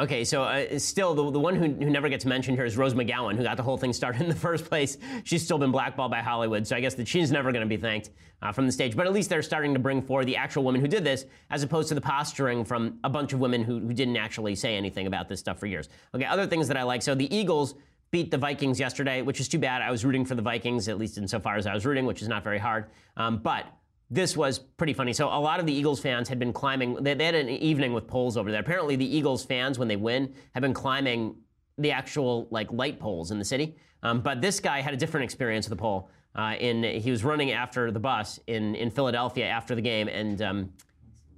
[0.00, 2.94] Okay, so uh, still, the, the one who, who never gets mentioned here is Rose
[2.94, 4.96] McGowan, who got the whole thing started in the first place.
[5.24, 7.76] She's still been blackballed by Hollywood, so I guess that she's never going to be
[7.76, 8.08] thanked
[8.40, 8.96] uh, from the stage.
[8.96, 11.62] But at least they're starting to bring forward the actual woman who did this, as
[11.62, 15.06] opposed to the posturing from a bunch of women who, who didn't actually say anything
[15.06, 15.90] about this stuff for years.
[16.14, 17.02] Okay, other things that I like.
[17.02, 17.74] So the Eagles
[18.10, 19.82] beat the Vikings yesterday, which is too bad.
[19.82, 22.28] I was rooting for the Vikings, at least insofar as I was rooting, which is
[22.28, 22.86] not very hard.
[23.18, 23.66] Um, but
[24.10, 25.12] this was pretty funny.
[25.12, 26.94] So a lot of the Eagles fans had been climbing.
[26.94, 28.60] They, they, had an evening with poles over there.
[28.60, 31.36] Apparently, the Eagles fans, when they win, have been climbing
[31.78, 33.76] the actual like light poles in the city.
[34.02, 36.10] Um, but this guy had a different experience with the pole.
[36.34, 40.40] Uh, in he was running after the bus in in Philadelphia after the game, and
[40.42, 40.72] um,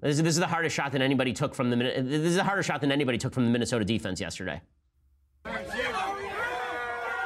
[0.02, 2.44] this, is, this is the hardest shot that anybody took from the this is the
[2.44, 4.60] harder shot than anybody took from the Minnesota defense yesterday.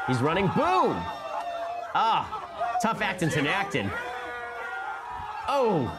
[0.06, 0.46] He's running.
[0.46, 0.94] Boom!
[1.98, 3.90] Ah, tough acting to acting.
[5.48, 5.98] Oh!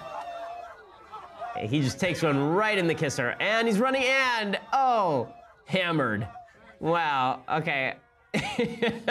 [1.59, 3.35] He just takes one right in the kisser.
[3.39, 5.29] And he's running and, oh,
[5.65, 6.27] hammered.
[6.79, 7.95] Wow, okay.
[8.35, 9.01] okay,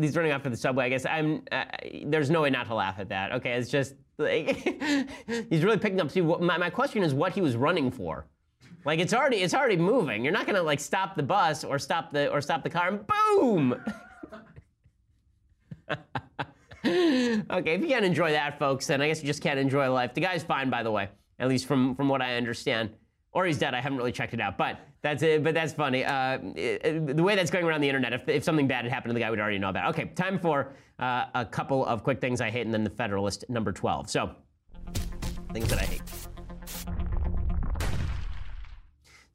[0.00, 0.86] he's running off to the subway.
[0.86, 1.42] I guess I'm.
[1.52, 1.64] Uh,
[2.06, 3.32] there's no way not to laugh at that.
[3.32, 4.56] Okay, it's just like
[5.50, 6.10] he's really picking up.
[6.10, 8.26] See, my, my question is what he was running for.
[8.84, 10.24] Like it's already it's already moving.
[10.24, 13.04] You're not gonna like stop the bus or stop the or stop the car and
[13.06, 13.74] boom.
[16.84, 20.14] okay, if you can't enjoy that, folks, then I guess you just can't enjoy life.
[20.14, 21.08] The guy's fine, by the way,
[21.38, 22.90] at least from, from what I understand.
[23.32, 23.74] or he's dead.
[23.74, 25.42] I haven't really checked it out, but that's it.
[25.42, 26.04] But that's funny.
[26.04, 29.10] Uh, it, the way that's going around the internet, if, if something bad had happened
[29.10, 29.90] to the guy, we'd already know about.
[29.90, 33.44] Okay, time for uh, a couple of quick things I hate, and then the Federalist
[33.48, 34.10] number 12.
[34.10, 34.30] So,
[35.52, 36.02] things that I hate.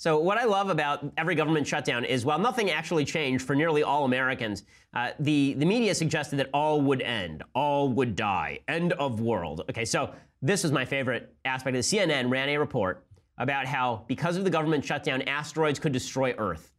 [0.04, 3.84] So, what I love about every government shutdown is while nothing actually changed for nearly
[3.84, 8.92] all Americans, uh, the, the media suggested that all would end, all would die, end
[8.92, 9.62] of world.
[9.70, 13.06] Okay, so this is my favorite aspect of the CNN ran a report
[13.38, 16.74] about how because of the government shutdown, asteroids could destroy Earth.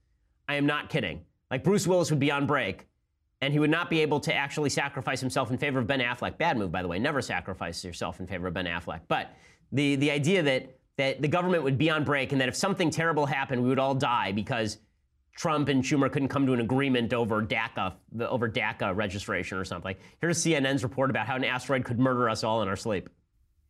[0.47, 1.25] I am not kidding.
[1.51, 2.87] Like Bruce Willis would be on break,
[3.41, 6.37] and he would not be able to actually sacrifice himself in favor of Ben Affleck.
[6.37, 6.99] Bad move, by the way.
[6.99, 9.01] Never sacrifice yourself in favor of Ben Affleck.
[9.09, 9.35] But
[9.73, 12.91] the, the idea that that the government would be on break and that if something
[12.91, 14.79] terrible happened, we would all die because
[15.37, 19.97] Trump and Schumer couldn't come to an agreement over DACA, over DACA registration or something.
[20.21, 23.09] Here's CNN's report about how an asteroid could murder us all in our sleep.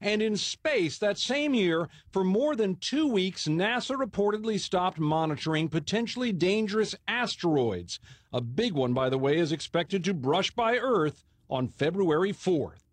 [0.00, 5.70] And in space that same year, for more than two weeks, NASA reportedly stopped monitoring
[5.70, 8.00] potentially dangerous asteroids.
[8.30, 12.83] A big one, by the way, is expected to brush by Earth on February 4th.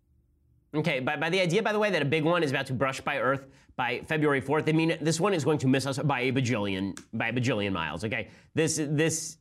[0.74, 2.72] Okay, by, by the idea, by the way, that a big one is about to
[2.72, 3.46] brush by Earth
[3.76, 6.98] by February 4th, I mean this one is going to miss us by a bajillion
[7.12, 8.04] by a bajillion miles.
[8.04, 9.38] Okay, this this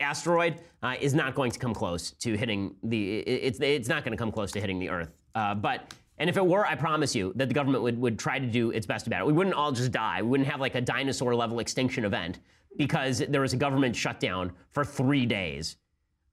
[0.00, 3.18] asteroid uh, is not going to come close to hitting the.
[3.20, 5.12] It's it's not going to come close to hitting the Earth.
[5.34, 8.38] Uh, but and if it were, I promise you that the government would would try
[8.38, 9.26] to do its best about it.
[9.26, 10.22] We wouldn't all just die.
[10.22, 12.40] We wouldn't have like a dinosaur level extinction event
[12.76, 15.76] because there was a government shutdown for three days.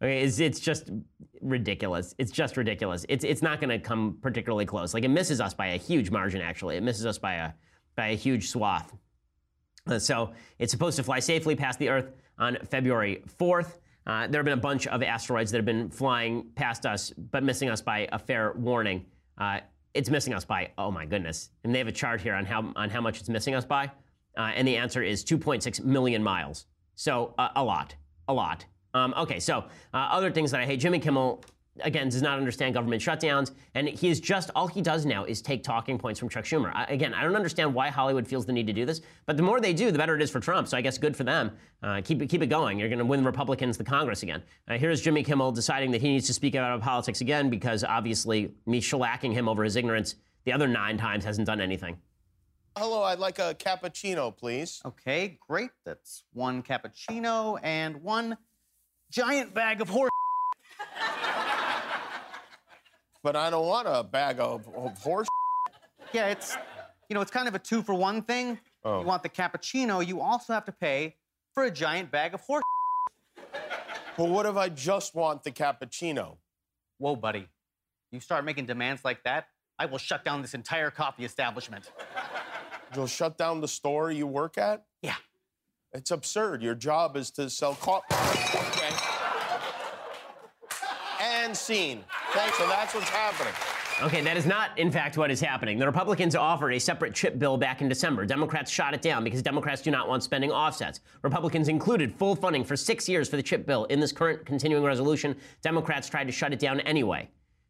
[0.01, 0.91] Okay, it's, it's just
[1.41, 2.13] ridiculous.
[2.17, 3.05] It's just ridiculous.
[3.09, 4.93] It's it's not going to come particularly close.
[4.93, 6.41] Like it misses us by a huge margin.
[6.41, 7.51] Actually, it misses us by a
[7.95, 8.95] by a huge swath.
[9.87, 13.79] Uh, so it's supposed to fly safely past the Earth on February 4th.
[14.05, 17.43] Uh, there have been a bunch of asteroids that have been flying past us, but
[17.43, 19.05] missing us by a fair warning.
[19.37, 19.59] Uh,
[19.93, 22.71] it's missing us by oh my goodness, and they have a chart here on how
[22.75, 23.85] on how much it's missing us by,
[24.37, 26.67] uh, and the answer is 2.6 million miles.
[26.93, 27.95] So a lot,
[28.27, 28.65] a lot.
[28.97, 29.59] Um, okay, so
[29.93, 30.79] uh, other things that I hate.
[30.79, 31.43] Jimmy Kimmel
[31.81, 35.41] again does not understand government shutdowns, and he is just all he does now is
[35.41, 36.71] take talking points from Chuck Schumer.
[36.73, 39.43] I, again, I don't understand why Hollywood feels the need to do this, but the
[39.43, 40.67] more they do, the better it is for Trump.
[40.67, 41.51] So I guess good for them.
[41.83, 42.79] Uh, keep it keep it going.
[42.79, 44.41] You're going to win Republicans the Congress again.
[44.67, 48.51] Uh, here's Jimmy Kimmel deciding that he needs to speak out politics again because obviously
[48.65, 51.97] me shellacking him over his ignorance the other nine times hasn't done anything.
[52.77, 54.81] Hello, I'd like a cappuccino, please.
[54.85, 55.71] Okay, great.
[55.83, 58.37] That's one cappuccino and one
[59.11, 60.11] giant bag of horse.
[63.23, 65.27] but I don't want a bag of, of horse.
[66.13, 66.55] Yeah, it's
[67.09, 68.59] you know, it's kind of a two for one thing.
[68.85, 69.01] Oh.
[69.01, 71.17] You want the cappuccino, you also have to pay
[71.53, 72.63] for a giant bag of horse.
[74.17, 76.37] Well, what if I just want the cappuccino?
[76.97, 77.47] Whoa, buddy.
[78.11, 79.45] You start making demands like that,
[79.77, 81.91] I will shut down this entire coffee establishment.
[82.95, 84.86] You'll shut down the store you work at?
[85.93, 86.61] It's absurd.
[86.61, 88.13] Your job is to sell coffee.
[88.13, 88.95] Okay.
[91.21, 92.03] And scene.
[92.31, 93.53] Okay, so that's what's happening.
[94.03, 95.79] Okay, that is not, in fact, what is happening.
[95.79, 98.27] The Republicans offered a separate CHIP bill back in December.
[98.27, 100.99] Democrats shot it down because Democrats do not want spending offsets.
[101.23, 104.83] Republicans included full funding for six years for the CHIP bill in this current continuing
[104.83, 105.35] resolution.
[105.63, 107.27] Democrats tried to shut it down anyway.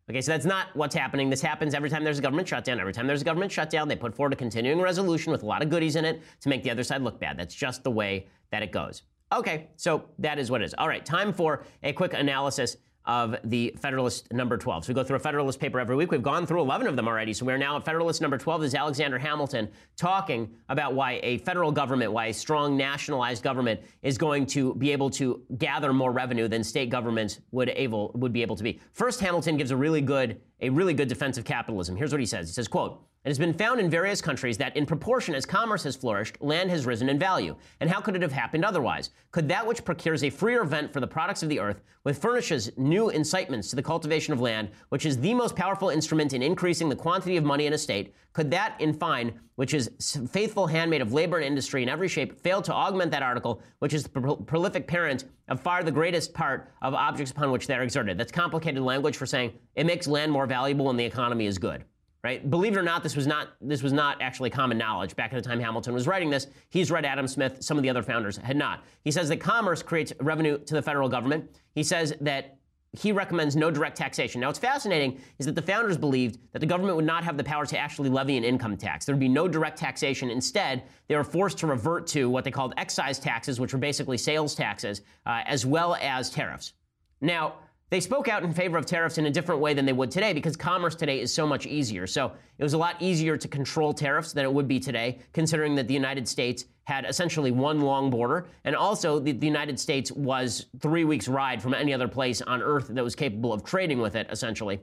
[0.09, 1.29] Okay, so that's not what's happening.
[1.29, 2.79] This happens every time there's a government shutdown.
[2.79, 5.61] Every time there's a government shutdown, they put forward a continuing resolution with a lot
[5.61, 7.37] of goodies in it to make the other side look bad.
[7.37, 9.01] That's just the way that it goes.
[9.33, 10.73] Okay, so that is what it is.
[10.77, 12.77] All right, time for a quick analysis
[13.07, 14.85] of the Federalist number 12.
[14.85, 16.11] So we go through a Federalist paper every week.
[16.11, 17.33] We've gone through 11 of them already.
[17.33, 18.61] So we're now at Federalist number 12.
[18.61, 23.79] This is Alexander Hamilton talking about why a federal government, why a strong nationalized government
[24.01, 28.33] is going to be able to gather more revenue than state governments would able would
[28.33, 28.79] be able to be.
[28.91, 31.95] First, Hamilton gives a really good a really good defense of capitalism.
[31.95, 32.49] Here's what he says.
[32.49, 35.83] He says, quote, it has been found in various countries that, in proportion as commerce
[35.83, 37.57] has flourished, land has risen in value.
[37.81, 39.09] And how could it have happened otherwise?
[39.31, 42.71] Could that which procures a freer vent for the products of the earth, which furnishes
[42.77, 46.87] new incitements to the cultivation of land, which is the most powerful instrument in increasing
[46.87, 49.91] the quantity of money in a state, could that, in fine, which is
[50.29, 53.93] faithful handmaid of labor and industry in every shape, fail to augment that article, which
[53.93, 57.75] is the pro- prolific parent of far the greatest part of objects upon which they
[57.75, 58.17] are exerted?
[58.17, 61.83] That's complicated language for saying it makes land more valuable when the economy is good
[62.23, 62.49] right?
[62.49, 65.41] Believe it or not, this was not this was not actually common knowledge back at
[65.41, 66.47] the time Hamilton was writing this.
[66.69, 67.63] He's read Adam Smith.
[67.63, 68.83] Some of the other founders had not.
[69.03, 71.49] He says that commerce creates revenue to the federal government.
[71.75, 72.57] He says that
[72.93, 74.41] he recommends no direct taxation.
[74.41, 77.43] Now, what's fascinating is that the founders believed that the government would not have the
[77.43, 79.05] power to actually levy an income tax.
[79.05, 80.29] There would be no direct taxation.
[80.29, 84.17] Instead, they were forced to revert to what they called excise taxes, which were basically
[84.17, 86.73] sales taxes, uh, as well as tariffs.
[87.21, 87.55] Now,
[87.89, 90.33] they spoke out in favor of tariffs in a different way than they would today
[90.33, 92.05] because commerce today is so much easier.
[92.05, 95.75] So it was a lot easier to control tariffs than it would be today, considering
[95.75, 98.47] that the United States had essentially one long border.
[98.65, 102.61] And also, the, the United States was three weeks' ride from any other place on
[102.61, 104.79] earth that was capable of trading with it, essentially.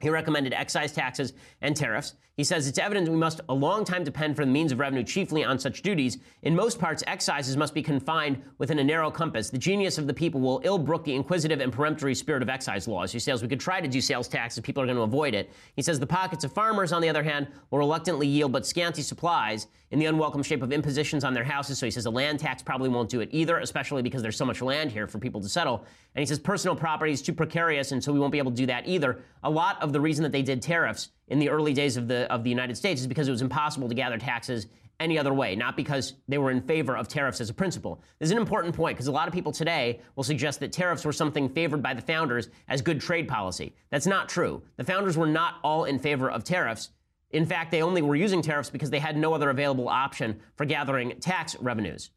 [0.00, 2.14] He recommended excise taxes and tariffs.
[2.40, 5.04] He says it's evident we must a long time depend for the means of revenue
[5.04, 6.16] chiefly on such duties.
[6.40, 9.50] In most parts, excises must be confined within a narrow compass.
[9.50, 12.88] The genius of the people will ill brook the inquisitive and peremptory spirit of excise
[12.88, 13.12] laws.
[13.12, 15.50] He says we could try to do sales taxes, people are going to avoid it.
[15.76, 19.02] He says the pockets of farmers, on the other hand, will reluctantly yield but scanty
[19.02, 21.78] supplies in the unwelcome shape of impositions on their houses.
[21.78, 24.46] So he says a land tax probably won't do it either, especially because there's so
[24.46, 25.84] much land here for people to settle.
[26.14, 28.56] And he says personal property is too precarious, and so we won't be able to
[28.56, 29.20] do that either.
[29.42, 32.30] A lot of the reason that they did tariffs in the early days of the
[32.32, 34.66] of the United States is because it was impossible to gather taxes
[35.00, 38.02] any other way, not because they were in favor of tariffs as a principle.
[38.18, 41.06] This is an important point because a lot of people today will suggest that tariffs
[41.06, 43.74] were something favored by the founders as good trade policy.
[43.90, 44.62] That's not true.
[44.76, 46.90] The founders were not all in favor of tariffs.
[47.30, 50.66] In fact, they only were using tariffs because they had no other available option for
[50.66, 52.10] gathering tax revenues.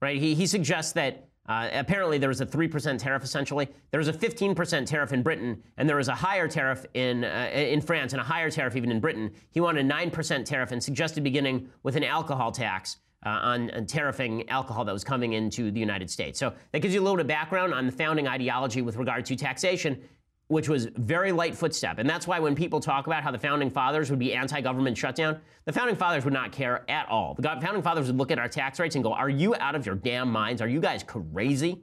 [0.00, 0.20] Right?
[0.20, 3.68] He, he suggests that uh, apparently, there was a 3% tariff essentially.
[3.90, 7.50] There was a 15% tariff in Britain, and there was a higher tariff in, uh,
[7.52, 9.30] in France and a higher tariff even in Britain.
[9.50, 12.98] He wanted a 9% tariff and suggested beginning with an alcohol tax.
[13.26, 16.38] Uh, on, on tariffing alcohol that was coming into the United States.
[16.38, 19.26] So that gives you a little bit of background on the founding ideology with regard
[19.26, 20.00] to taxation
[20.48, 21.98] which was very light footstep.
[21.98, 25.40] And that's why when people talk about how the founding fathers would be anti-government shutdown,
[25.66, 27.34] the founding fathers would not care at all.
[27.34, 29.86] The founding fathers would look at our tax rates and go, "Are you out of
[29.86, 30.60] your damn minds?
[30.62, 31.82] Are you guys crazy?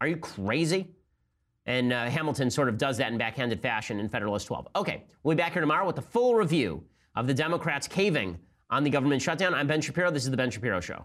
[0.00, 0.88] Are you crazy?"
[1.66, 4.68] And uh, Hamilton sort of does that in backhanded fashion in Federalist 12.
[4.74, 6.82] Okay, we'll be back here tomorrow with the full review
[7.14, 8.38] of the Democrats caving
[8.70, 9.52] on the government shutdown.
[9.52, 10.10] I'm Ben Shapiro.
[10.10, 11.04] This is the Ben Shapiro Show.